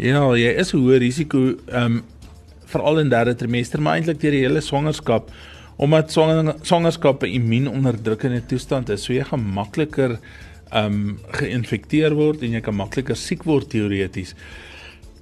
Ja, 0.00 0.22
jy 0.32 0.54
is 0.56 0.72
'n 0.72 0.80
hoë 0.80 0.98
risiko 1.02 1.38
ehm 1.68 1.84
um, 1.84 2.02
veral 2.70 3.00
in 3.00 3.10
derde 3.10 3.34
trimester, 3.34 3.82
maar 3.82 3.98
eintlik 3.98 4.20
deur 4.20 4.32
die 4.32 4.46
hele 4.46 4.60
swangerskap 4.60 5.28
omdat 5.76 6.12
swanger, 6.12 6.54
swangerskap 6.62 7.22
'n 7.22 7.34
immuunonderdrukkende 7.36 8.46
toestand 8.46 8.88
is, 8.88 9.04
so 9.04 9.12
jy 9.12 9.24
gaan 9.24 9.44
makliker 9.44 10.18
ehm 10.72 10.84
um, 10.86 11.18
geïnfekteer 11.36 12.14
word 12.14 12.42
en 12.42 12.52
jy 12.52 12.60
kan 12.60 12.74
makliker 12.74 13.16
siek 13.16 13.44
word 13.44 13.68
teoreties. 13.70 14.34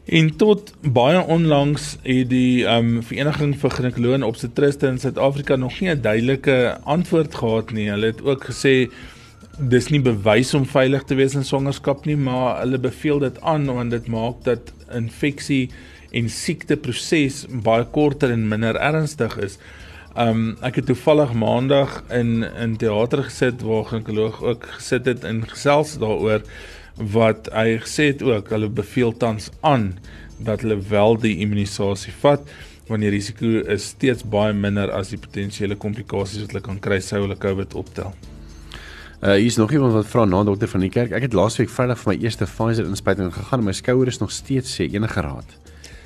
En 0.06 0.30
tot 0.36 0.72
baie 0.82 1.26
onlangs 1.26 1.98
het 2.02 2.30
die 2.30 2.64
ehm 2.64 2.98
um, 2.98 3.02
Vereniging 3.02 3.56
vir 3.58 3.70
Ginekoloë 3.70 4.14
en 4.14 4.30
Obstetriste 4.30 4.86
in 4.86 4.98
Suid-Afrika 4.98 5.56
nog 5.56 5.80
nie 5.80 5.90
'n 5.90 6.00
duidelike 6.00 6.78
antwoord 6.84 7.34
gehad 7.34 7.72
nie. 7.72 7.90
Hulle 7.90 8.06
het 8.06 8.22
ook 8.22 8.44
gesê 8.44 8.90
dis 9.58 9.88
nie 9.90 9.98
bewys 9.98 10.52
om 10.54 10.62
veilig 10.70 11.02
te 11.10 11.16
wees 11.18 11.34
in 11.34 11.44
swangerskap 11.46 12.04
nie, 12.06 12.16
maar 12.16 12.60
hulle 12.60 12.78
beveel 12.78 13.18
dit 13.24 13.40
aan 13.42 13.66
want 13.66 13.90
dit 13.90 14.06
maak 14.06 14.44
dat 14.46 14.70
infeksie 14.94 15.68
en 16.14 16.30
siekteproses 16.30 17.42
baie 17.66 17.84
korter 17.92 18.30
en 18.32 18.46
minder 18.48 18.78
ernstig 18.78 19.34
is. 19.42 19.58
Um 20.18 20.56
ek 20.66 20.80
het 20.80 20.88
toevallig 20.90 21.34
maandag 21.34 21.98
in 22.14 22.46
in 22.46 22.78
teater 22.78 23.24
gesit 23.26 23.62
waar 23.66 23.82
'n 23.82 23.90
ginekoloog 23.90 24.40
ook 24.42 24.70
gesit 24.78 25.06
het 25.06 25.24
en 25.24 25.42
gesels 25.42 25.98
daaroor 25.98 26.42
wat 26.96 27.50
hy 27.52 27.78
gesê 27.82 28.14
het 28.14 28.22
ook 28.22 28.50
hulle 28.50 28.68
beveel 28.68 29.12
tans 29.12 29.50
aan 29.60 29.98
dat 30.38 30.62
hulle 30.62 30.78
wel 30.78 31.18
die 31.18 31.38
immunisasie 31.38 32.14
vat 32.22 32.46
want 32.86 33.00
die 33.00 33.10
risiko 33.10 33.46
is 33.66 33.90
steeds 33.90 34.22
baie 34.22 34.52
minder 34.52 34.90
as 34.90 35.10
die 35.10 35.18
potensiële 35.18 35.76
komplikasies 35.76 36.42
wat 36.42 36.50
hulle 36.50 36.66
kan 36.70 36.80
kry 36.80 37.00
sou 37.00 37.22
hulle 37.22 37.36
COVID 37.36 37.74
optel. 37.74 38.14
Uh 39.18 39.34
hier's 39.34 39.56
nog 39.56 39.72
iemand 39.72 39.92
wat 39.92 40.06
vra 40.06 40.24
na 40.24 40.44
dokter 40.44 40.68
van 40.68 40.80
die 40.80 40.90
kerk. 40.94 41.10
Ek 41.10 41.24
het 41.26 41.32
laasweek 41.34 41.70
Vrydag 41.74 41.98
vir 41.98 42.12
my 42.12 42.20
eerste 42.22 42.46
Pfizer 42.46 42.86
inspuiting 42.86 43.32
gegaan 43.34 43.64
en 43.64 43.66
my 43.66 43.74
skouer 43.74 44.06
is 44.06 44.20
nog 44.22 44.30
steeds 44.30 44.76
sê 44.76 44.86
enige 44.86 45.24
raad. 45.26 45.56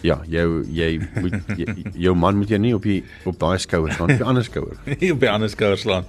Ja, 0.00 0.16
jou 0.32 0.62
jy 0.72 0.96
moet 1.20 1.34
jy, 1.60 1.66
jou 2.06 2.14
man 2.16 2.40
moet 2.40 2.50
jy 2.50 2.58
nie 2.58 2.72
op 2.72 2.88
die 2.88 3.02
op 3.28 3.36
daai 3.38 3.60
skouer 3.60 3.92
slaan, 3.92 4.14
op 4.14 4.22
die 4.22 4.28
ander 4.32 4.46
skouer. 4.48 4.80
Nie 5.02 5.12
op 5.12 5.20
die 5.20 5.30
ander 5.30 5.52
skouer 5.52 5.76
slaan. 5.76 6.08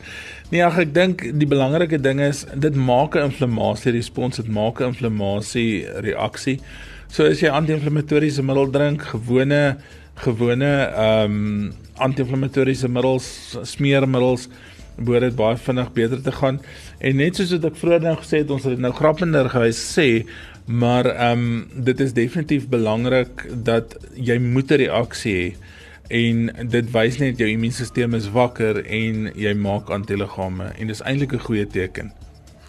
Nee, 0.50 0.64
ag 0.64 0.80
ek 0.80 0.96
dink 0.96 1.28
die 1.42 1.50
belangrike 1.50 2.00
ding 2.00 2.24
is 2.24 2.46
dit 2.56 2.80
maak 2.80 3.20
'n 3.20 3.28
inflammasie 3.34 3.92
respons, 3.92 4.40
dit 4.40 4.48
maak 4.48 4.80
'n 4.80 4.96
inflammasie 4.96 5.84
reaksie. 6.08 6.62
So 7.12 7.28
as 7.28 7.44
jy 7.44 7.52
anti-inflammatoriese 7.52 8.48
middel 8.48 8.72
drink, 8.72 9.04
gewone 9.12 9.78
gewone 10.24 10.72
ehm 10.88 11.36
um, 11.36 11.74
anti-inflammatoriese 12.00 12.88
middels, 12.88 13.58
smeermiddels 13.64 14.48
behoort 14.98 15.28
dit 15.30 15.36
baie 15.36 15.58
vinnig 15.58 15.94
beter 15.94 16.22
te 16.22 16.32
gaan. 16.32 16.60
En 17.00 17.16
net 17.16 17.36
soos 17.36 17.52
wat 17.52 17.66
ek 17.72 17.80
vroeër 17.82 18.02
nou 18.02 18.16
gesê 18.22 18.44
het, 18.44 18.52
ons 18.54 18.64
het 18.64 18.76
dit 18.76 18.84
nou 18.84 18.94
grappender 18.94 19.50
gewys 19.50 19.80
sê, 19.98 20.26
maar 20.66 21.06
ehm 21.06 21.46
um, 21.46 21.84
dit 21.84 22.00
is 22.00 22.14
definitief 22.14 22.70
belangrik 22.72 23.48
dat 23.64 23.98
jy 24.16 24.38
moet 24.40 24.72
'n 24.72 24.86
reaksie 24.86 25.36
hê 25.36 25.56
en 26.14 26.50
dit 26.70 26.92
wys 26.92 27.18
net 27.18 27.40
jou 27.40 27.48
immuunstelsel 27.50 28.16
is 28.16 28.30
wakker 28.32 28.84
en 28.86 29.32
jy 29.36 29.54
maak 29.54 29.90
antiliggame 29.90 30.72
en 30.78 30.88
dis 30.88 31.02
eintlik 31.02 31.34
'n 31.34 31.46
goeie 31.48 31.68
teken. 31.68 32.12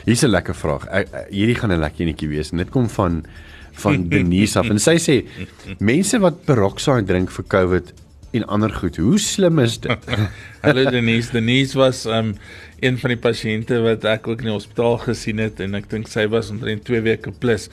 Hier's 0.04 0.22
'n 0.22 0.30
lekker 0.30 0.54
vraag. 0.54 0.86
Ek, 0.86 1.08
hierdie 1.30 1.54
gaan 1.54 1.72
'n 1.72 1.80
lekker 1.80 2.06
enetjie 2.06 2.28
wees. 2.28 2.50
Dit 2.50 2.70
kom 2.70 2.88
van 2.88 3.24
van 3.72 4.08
Denise 4.12 4.58
af 4.58 4.68
en 4.70 4.78
sy 4.78 4.96
sê 4.98 5.26
mense 5.78 6.18
wat 6.18 6.44
peroxide 6.44 7.04
drink 7.04 7.30
vir 7.30 7.44
COVID 7.44 7.92
en 8.34 8.46
ander 8.46 8.70
goed. 8.70 8.96
Hoe 8.96 9.18
slim 9.18 9.58
is 9.62 9.78
dit? 9.80 10.06
Hallo 10.64 10.84
Denise, 10.90 11.30
Denise 11.32 11.78
was 11.78 12.04
um 12.06 12.34
een 12.82 12.98
van 13.00 13.14
die 13.14 13.20
pasiënte 13.20 13.78
wat 13.84 14.04
ek 14.10 14.26
ook 14.28 14.42
in 14.42 14.50
die 14.50 14.56
hospitaal 14.56 14.98
gesien 15.06 15.40
het 15.40 15.62
en 15.64 15.78
ek 15.78 15.86
dink 15.92 16.10
sy 16.10 16.26
was 16.32 16.50
omtrent 16.52 16.84
2 16.88 17.04
weke 17.06 17.32
plus 17.40 17.68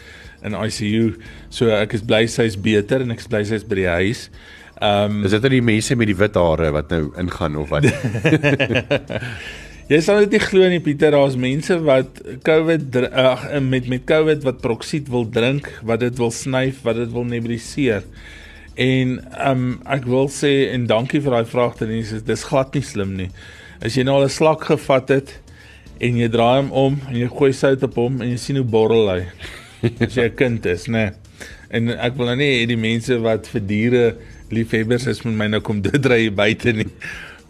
in 0.45 0.55
ICU. 0.55 1.15
So 1.49 1.73
ek 1.75 1.97
is 1.97 2.05
bly 2.05 2.27
sy's 2.31 2.55
beter 2.55 3.03
en 3.03 3.11
ek 3.15 3.23
is 3.25 3.31
bly 3.31 3.41
sy's 3.49 3.65
by 3.67 3.81
die 3.81 3.89
huis. 3.89 4.27
Um 4.81 5.23
Is 5.25 5.33
dit 5.35 5.43
dan 5.43 5.53
die 5.53 5.65
mense 5.65 5.97
met 5.97 6.09
die 6.09 6.17
wit 6.17 6.37
hare 6.39 6.71
wat 6.77 6.93
nou 6.93 7.09
ingaan 7.21 7.57
of 7.61 7.73
wat? 7.73 7.89
Jy 9.91 9.97
sal 10.05 10.21
dit 10.23 10.37
nie 10.37 10.39
glo 10.45 10.67
nie 10.71 10.79
Pieter, 10.79 11.11
daar's 11.11 11.33
mense 11.35 11.75
wat 11.83 12.21
COVID 12.47 12.95
ag 13.09 13.49
met 13.65 13.89
met 13.91 14.05
COVID 14.07 14.45
wat 14.47 14.61
proksied 14.63 15.09
wil 15.11 15.25
drink, 15.27 15.67
wat 15.83 15.99
dit 16.05 16.21
wil 16.21 16.31
snyf, 16.31 16.79
wat 16.85 17.01
dit 17.01 17.11
wil 17.11 17.27
nebuliseer. 17.27 18.05
En 18.75 19.17
um 19.47 19.63
ek 19.85 20.05
wil 20.07 20.29
sê 20.31 20.71
en 20.71 20.87
dankie 20.87 21.21
vir 21.21 21.31
daai 21.35 21.49
vraag 21.49 21.77
Denise, 21.79 22.21
dis 22.23 22.43
glad 22.47 22.75
nie 22.75 22.85
slim 22.85 23.15
nie. 23.17 23.29
As 23.81 23.97
jy 23.97 24.03
nou 24.03 24.19
al 24.19 24.25
'n 24.25 24.29
slak 24.29 24.63
gevat 24.63 25.09
het 25.09 25.39
en 25.99 26.17
jy 26.17 26.29
draai 26.29 26.61
hom 26.61 26.71
om 26.71 27.01
en 27.07 27.15
jy 27.15 27.27
gooi 27.27 27.53
sout 27.53 27.83
op 27.83 27.95
hom 27.95 28.21
en 28.21 28.29
jy 28.29 28.37
sien 28.37 28.55
hoe 28.55 28.65
borrel 28.65 29.09
hy. 29.09 29.21
As 30.05 30.15
jy 30.15 30.29
'n 30.29 30.35
kind 30.35 30.65
is, 30.65 30.87
né? 30.87 30.91
Nee. 30.91 31.11
En 31.71 31.89
ek 31.89 32.17
wil 32.17 32.27
nou 32.31 32.35
nie 32.35 32.65
die 32.67 32.79
mense 32.79 33.15
wat 33.23 33.47
vir 33.47 33.61
diere 33.67 34.05
liefhebbers 34.51 35.07
is 35.07 35.21
met 35.23 35.37
my 35.39 35.47
nou 35.47 35.61
kom 35.61 35.81
dit 35.87 36.01
dry 36.03 36.29
buite 36.29 36.73
nie. 36.73 36.87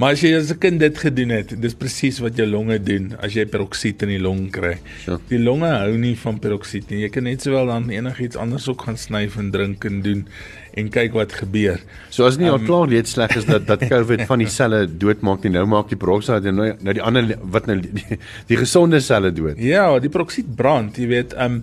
Maar 0.01 0.15
as 0.15 0.21
jy 0.25 0.31
as 0.33 0.49
'n 0.49 0.57
kind 0.57 0.79
dit 0.81 0.97
gedoen 0.97 1.29
het, 1.29 1.49
dis 1.61 1.75
presies 1.77 2.17
wat 2.25 2.35
jou 2.35 2.47
longe 2.49 2.79
doen 2.81 3.13
as 3.21 3.35
jy 3.35 3.45
peroksied 3.45 4.01
in 4.01 4.09
die 4.09 4.19
long 4.19 4.49
kry. 4.49 4.79
Ja. 5.05 5.19
Die 5.29 5.37
longe 5.37 5.69
hou 5.69 5.97
nie 5.97 6.15
van 6.17 6.39
peroksied 6.39 6.89
nie. 6.89 7.03
Jy 7.03 7.09
kan 7.09 7.23
net 7.23 7.41
sowel 7.41 7.67
dan 7.67 7.89
enigiets 7.89 8.35
anders 8.35 8.67
ook 8.67 8.81
gaan 8.81 8.97
snyf 8.97 9.37
en 9.37 9.51
drink 9.51 9.85
en 9.85 10.01
doen 10.01 10.25
en 10.73 10.89
kyk 10.89 11.13
wat 11.13 11.33
gebeur. 11.33 11.79
So 12.09 12.25
as 12.25 12.37
nie 12.37 12.47
um, 12.47 12.53
al 12.53 12.65
klaar 12.65 12.89
reeds 12.89 13.11
sleg 13.11 13.35
is 13.35 13.45
dat 13.45 13.67
dat 13.67 13.85
COVID 13.93 14.25
van 14.25 14.39
die 14.39 14.49
selle 14.49 14.87
doodmaak 14.87 15.43
nie, 15.43 15.51
nou 15.51 15.67
maak 15.67 15.89
die 15.89 15.97
peroksied 15.97 16.49
nou 16.49 16.73
nou 16.81 16.93
die 16.93 17.01
ander 17.01 17.37
wat 17.43 17.67
nou 17.67 17.77
die, 17.79 18.17
die 18.47 18.57
gesonde 18.57 18.99
selle 18.99 19.31
dood. 19.31 19.61
Ja, 19.61 19.99
die 19.99 20.09
peroksied 20.09 20.55
brand, 20.55 20.97
jy 20.97 21.07
weet, 21.07 21.37
um 21.37 21.61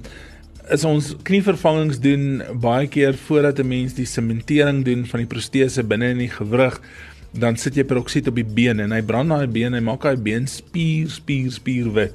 is 0.70 0.84
ons 0.84 1.14
knievervangings 1.24 1.98
doen 2.04 2.42
baie 2.60 2.86
keer 2.92 3.16
voordat 3.26 3.58
'n 3.58 3.68
mens 3.68 3.94
die 3.94 4.06
sementering 4.06 4.84
doen 4.84 5.06
van 5.06 5.20
die 5.20 5.26
protese 5.26 5.82
binne 5.82 6.10
in 6.10 6.18
die 6.18 6.30
gewrig 6.30 6.80
dan 7.32 7.56
sit 7.60 7.76
jy 7.76 7.84
peroksied 7.84 8.28
op 8.30 8.38
die 8.38 8.46
been 8.46 8.80
en 8.80 8.94
hy 8.94 9.02
brand 9.04 9.32
daai 9.32 9.48
been, 9.52 9.76
hy 9.76 9.82
maak 9.84 10.06
daai 10.06 10.16
been 10.16 10.46
spier, 10.48 11.10
spier, 11.12 11.50
spier 11.52 11.90
wit. 11.96 12.14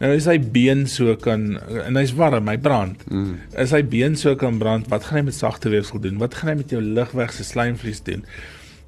Nou 0.00 0.14
is 0.16 0.24
hy 0.28 0.38
been 0.40 0.86
so 0.88 1.12
kan 1.20 1.58
en 1.84 1.98
hy's 2.00 2.14
warm, 2.16 2.48
hy 2.48 2.56
brand. 2.60 3.02
Mm. 3.12 3.34
Is 3.60 3.74
hy 3.76 3.82
been 3.84 4.16
so 4.16 4.32
kan 4.40 4.60
brand, 4.60 4.88
wat 4.92 5.08
gaan 5.08 5.20
hy 5.20 5.26
met 5.28 5.36
sagte 5.36 5.72
weefsel 5.72 6.00
doen? 6.00 6.20
Wat 6.22 6.38
gaan 6.38 6.54
hy 6.54 6.56
met 6.62 6.72
jou 6.72 6.80
ligwegse 6.80 7.44
slijmvlies 7.44 8.00
doen? 8.06 8.24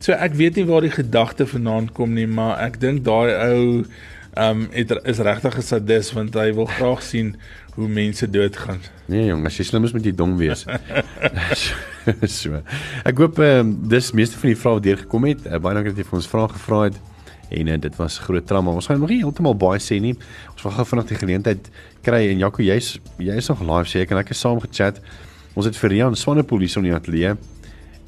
So 0.02 0.16
ek 0.16 0.35
weet 0.40 0.56
nie 0.58 0.66
waar 0.66 0.82
die 0.82 0.94
gedagte 0.94 1.46
vanaand 1.46 1.92
kom 1.96 2.16
nie, 2.16 2.26
maar 2.26 2.56
ek 2.64 2.80
dink 2.82 3.04
daai 3.06 3.30
ou 3.52 3.85
ehm 4.32 4.62
um, 4.64 4.68
is 4.72 5.18
regtig 5.20 5.58
'n 5.58 5.62
sadis 5.62 6.12
want 6.16 6.35
hy 6.35 6.54
wil 6.56 6.64
graag 6.64 7.02
sien 7.04 7.37
hoe 7.74 7.88
mense 7.88 8.28
doodgaan. 8.30 8.80
Nee 9.08 9.26
jong, 9.30 9.46
as 9.48 9.56
jy 9.56 9.64
slim 9.64 9.87
is 9.88 9.94
moet 9.94 10.04
jy 10.04 10.12
dom 10.16 10.35
wees. 10.40 10.66
so. 12.40 12.61
Ek 13.08 13.22
hoop 13.22 13.40
um, 13.40 13.72
dis 13.88 14.11
meeste 14.16 14.40
van 14.40 14.52
die 14.52 14.58
vrae 14.58 14.76
wat 14.76 14.85
deurgekom 14.85 15.26
het. 15.30 15.46
Uh, 15.48 15.61
baie 15.62 15.78
dankie 15.78 15.94
dat 15.94 16.02
jy 16.02 16.08
vir 16.11 16.18
ons 16.20 16.28
vrae 16.28 16.50
gevra 16.52 16.82
het. 16.90 17.00
En 17.52 17.70
uh, 17.72 17.78
dit 17.80 17.96
was 18.00 18.18
groot 18.26 18.46
trauma. 18.48 18.74
Ons 18.76 18.90
gaan 18.90 19.00
nog 19.00 19.12
nie 19.12 19.22
heeltemal 19.22 19.56
baie 19.56 19.80
sê 19.80 20.00
nie. 20.04 20.12
Ons 20.52 20.66
wil 20.66 20.76
gou 20.76 20.87
vinnig 20.92 21.08
die 21.12 21.20
geleentheid 21.22 21.72
kry 22.04 22.22
en 22.28 22.44
Jaco, 22.44 22.64
jy's 22.64 22.94
jy's 23.22 23.48
nog 23.52 23.64
live 23.64 23.88
sê 23.88 24.04
ek 24.04 24.12
en 24.12 24.20
ek 24.20 24.35
het 24.35 24.40
saam 24.40 24.61
gechat. 24.64 25.00
Ons 25.56 25.68
het 25.68 25.78
vir 25.80 25.96
Rian 25.96 26.16
Swanepoel 26.16 26.66
hier 26.66 26.78
in 26.80 26.88
die 26.90 26.96
ateljee 26.96 27.35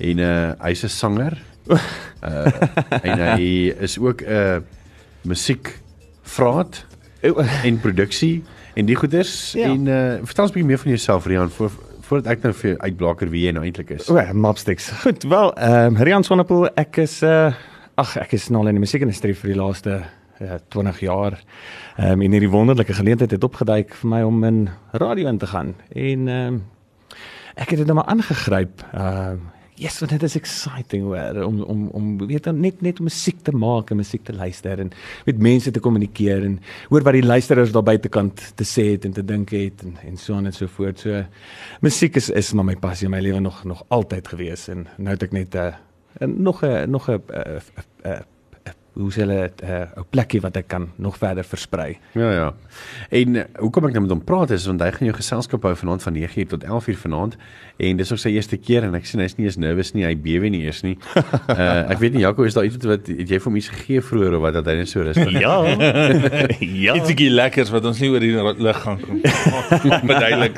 en 0.05 0.25
uh, 0.25 0.53
hy's 0.65 0.85
'n 0.85 0.93
sanger. 0.93 1.39
Uh, 1.69 2.49
en 3.09 3.21
hy 3.33 3.73
is 3.81 3.97
ook 3.97 4.21
'n 4.21 4.29
uh, 4.29 4.59
musiek 5.25 5.73
vraat 6.25 6.85
en 7.25 7.81
produksie 7.81 8.43
en 8.75 8.87
die 8.87 8.97
goeders 8.99 9.53
ja. 9.53 9.69
en 9.71 9.87
uh, 9.87 9.99
vertel 10.27 10.45
ons 10.45 10.53
'n 10.53 10.59
bietjie 10.59 10.71
meer 10.71 10.83
van 10.83 10.91
jouself 10.91 11.27
Rian 11.27 11.51
voor 11.51 11.71
voordat 12.05 12.33
ek 12.35 12.43
nou 12.43 12.53
vir 12.53 12.75
uitblaker 12.79 13.31
wie 13.33 13.47
jy 13.47 13.53
nou 13.57 13.65
eintlik 13.65 13.95
is. 13.97 14.11
O, 14.13 14.21
Mopsticks. 14.33 14.91
Goed, 15.05 15.23
wel, 15.23 15.55
ehm 15.55 15.95
um, 15.95 16.03
Rian 16.03 16.25
Sonnepool, 16.25 16.69
ek 16.77 17.01
is 17.05 17.23
uh 17.23 17.55
ag, 17.95 18.17
ek 18.19 18.33
is 18.35 18.49
nou 18.51 18.65
in 18.67 18.75
die 18.75 18.83
musiekindustrie 18.83 19.37
vir 19.39 19.53
die 19.53 19.59
laaste 19.59 20.03
uh, 20.43 20.59
20 20.75 21.01
jaar. 21.01 21.39
Ehm 21.97 22.19
um, 22.19 22.23
en 22.27 22.37
hierdie 22.37 22.51
wonderlike 22.51 22.95
geleentheid 22.95 23.31
het 23.31 23.45
opgeduik 23.45 23.95
vir 23.95 24.11
my 24.11 24.23
om 24.23 24.45
in 24.45 24.69
radio 24.93 25.29
in 25.29 25.39
te 25.39 25.47
gaan. 25.47 25.75
En 25.95 26.29
ehm 26.29 26.55
um, 26.55 26.63
ek 27.55 27.71
het 27.71 27.79
dit 27.79 27.87
nou 27.87 27.97
maar 28.01 28.11
aangegryp. 28.11 28.85
Ehm 28.93 29.39
uh, 29.39 29.53
Yes, 29.75 29.97
want 29.99 30.13
dit 30.13 30.23
is 30.23 30.37
exciting 30.39 31.03
hoor 31.03 31.41
om 31.43 31.57
om 31.63 31.87
om 31.89 32.27
weet 32.27 32.45
dan 32.47 32.61
net 32.63 32.81
net 32.81 33.01
om 33.03 33.09
musiek 33.09 33.41
te 33.43 33.51
maak 33.51 33.89
en 33.91 33.99
musiek 33.99 34.23
te 34.23 34.35
luister 34.35 34.79
en 34.79 34.93
met 35.27 35.41
mense 35.43 35.71
te 35.71 35.83
kommunikeer 35.83 36.45
en 36.47 36.61
hoor 36.93 37.03
wat 37.03 37.17
die 37.19 37.25
luisteraars 37.27 37.73
daar 37.75 37.83
buitekant 37.83 38.45
te 38.55 38.67
sê 38.71 38.85
het 38.93 39.05
en 39.05 39.17
te 39.17 39.25
dink 39.25 39.51
het 39.51 39.83
en 39.83 39.97
en 40.05 40.17
so 40.17 40.37
aan 40.39 40.47
en 40.47 40.55
so 40.55 40.71
voort. 40.71 41.03
So 41.03 41.25
musiek 41.83 42.15
is 42.17 42.31
is 42.31 42.53
maar 42.53 42.69
my 42.71 42.77
passie 42.77 43.09
in 43.09 43.17
my 43.17 43.21
lewe 43.21 43.41
nog 43.41 43.65
nog 43.65 43.83
altyd 43.89 44.29
gewees 44.29 44.69
en 44.69 44.87
nou 44.97 45.17
het 45.17 45.27
ek 45.27 45.33
net 45.33 45.55
'n 45.55 45.75
uh, 46.23 46.29
nog 46.29 46.63
'n 46.63 46.91
nog 46.91 47.11
'n 47.11 47.21
hoe 48.95 49.11
sê 49.11 49.25
hulle 49.25 49.51
'n 49.51 49.67
uh, 49.67 50.03
plekkie 50.11 50.41
wat 50.41 50.57
ek 50.57 50.69
kan 50.69 50.89
nog 50.97 51.17
verder 51.19 51.45
versprei. 51.45 51.99
Ja 52.15 52.31
ja. 52.31 52.55
En 53.11 53.35
uh, 53.35 53.43
hoekom 53.59 53.89
ek 53.89 53.93
nou 53.93 54.03
met 54.03 54.11
hom 54.15 54.25
praat 54.25 54.51
is 54.55 54.67
want 54.67 54.81
hy 54.81 54.91
gaan 54.95 55.09
jou 55.09 55.17
geselskap 55.17 55.63
hou 55.63 55.75
vanaand 55.75 56.03
van 56.03 56.15
9:00 56.15 56.47
tot 56.49 56.65
11:00 56.65 56.99
vanaand 57.03 57.37
en 57.77 57.97
dis 57.97 58.13
ook 58.13 58.19
sy 58.19 58.31
eerste 58.31 58.57
keer 58.57 58.85
en 58.87 58.95
ek 58.95 59.07
sien 59.07 59.21
hy's 59.21 59.35
nie 59.37 59.47
eens 59.47 59.59
nervus 59.59 59.93
nie, 59.95 60.05
hy 60.07 60.15
bewe 60.15 60.49
nie 60.49 60.63
eers 60.63 60.83
nie. 60.87 60.95
Uh 61.51 61.91
ek 61.93 61.99
weet 61.99 62.15
nie 62.15 62.23
Jaco 62.23 62.47
is 62.47 62.55
daar 62.55 62.65
iets 62.65 62.79
wat 62.87 63.11
het 63.11 63.29
jy 63.29 63.39
vir 63.39 63.51
hom 63.51 63.57
iets 63.57 63.69
gegee 63.69 64.01
vroeër 64.01 64.37
of 64.39 64.45
wat 64.47 64.55
dat 64.61 64.71
hy 64.71 64.77
net 64.79 64.89
so 64.89 65.03
rustig. 65.03 65.33
ja. 65.45 65.57
ja. 66.87 66.95
Ietsie 66.95 67.31
lekkers 67.31 67.75
wat 67.75 67.85
ons 67.85 67.99
nie 67.99 68.13
oor 68.15 68.23
die 68.23 68.63
lig 68.63 68.79
gaan 68.85 69.01
kom. 69.03 69.19
Beduidelik. 70.07 70.55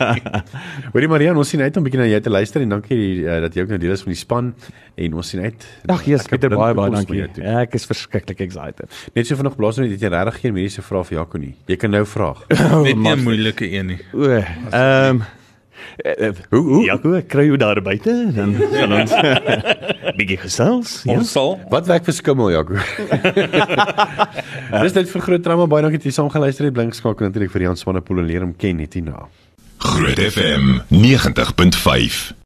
Hoorie 0.92 1.08
Marian, 1.08 1.36
ons 1.40 1.48
sien 1.48 1.64
uit 1.64 1.76
om 1.76 1.80
'n 1.80 1.88
bietjie 1.88 2.00
na 2.04 2.10
jou 2.10 2.20
te 2.20 2.30
luister 2.30 2.60
en 2.60 2.76
dankie 2.76 3.00
uh, 3.24 3.40
dat 3.40 3.54
jy 3.54 3.64
ook 3.64 3.72
nou 3.72 3.80
deel 3.80 3.96
is 3.96 4.04
van 4.04 4.12
die 4.12 4.20
span 4.20 4.54
en 4.96 5.14
ons 5.14 5.28
sien 5.28 5.40
uit. 5.40 5.66
Ag 5.88 6.04
Jesus, 6.04 6.28
Pieter 6.28 6.52
baie 6.52 6.74
baie 6.76 6.92
dankie. 6.92 7.24
Ek 7.40 7.74
is 7.74 7.88
verskriklik 8.26 8.40
excited. 8.40 8.90
Net 9.14 9.26
so 9.26 9.36
vanaand 9.36 9.56
blaas 9.56 9.78
net 9.78 9.90
het 9.90 10.02
jy 10.02 10.10
regtig 10.10 10.40
geen 10.42 10.54
mediese 10.54 10.82
vrae 10.82 11.04
vir 11.04 11.18
Jaco 11.18 11.38
nie. 11.38 11.54
Jy 11.68 11.76
kan 11.76 11.90
nou 11.90 12.04
vra. 12.06 12.34
Net 12.86 12.96
nie 12.96 13.12
'n 13.12 13.22
moeilike 13.24 13.66
een 13.70 13.86
nie. 13.86 13.98
O, 14.12 14.26
ehm 14.72 15.22
hoe 16.50 16.62
hoe 16.62 16.84
ja, 16.84 16.98
hoe 17.00 17.22
kry 17.22 17.44
jy 17.46 17.56
daar 17.56 17.80
buite 17.82 18.32
dan 18.34 18.54
gaan 18.72 18.92
ons 18.92 19.12
bietjie 20.18 20.38
gesels. 20.38 21.02
Ja. 21.04 21.16
Ons 21.16 21.30
sal 21.30 21.60
Wat 21.70 21.86
werk 21.86 22.04
vir 22.04 22.14
skimmel 22.14 22.50
Jaco? 22.50 22.74
Dis 24.82 24.96
net 24.96 25.10
vir 25.10 25.22
groot 25.22 25.42
trauma 25.42 25.66
baie 25.66 25.82
dankie 25.82 25.98
dat 26.00 26.08
jy 26.08 26.12
saam 26.16 26.30
geluister 26.30 26.64
het. 26.64 26.74
Blink 26.74 26.94
skakel 26.94 27.28
natuurlik 27.28 27.52
vir 27.52 27.68
Jan 27.68 27.76
Swanepoel 27.76 28.24
en 28.24 28.26
leer 28.26 28.40
hom 28.42 28.56
ken 28.56 28.76
net 28.76 28.94
hierna. 28.94 29.28
Groot 29.78 30.18
FM 30.18 30.80
90.5 30.90 32.32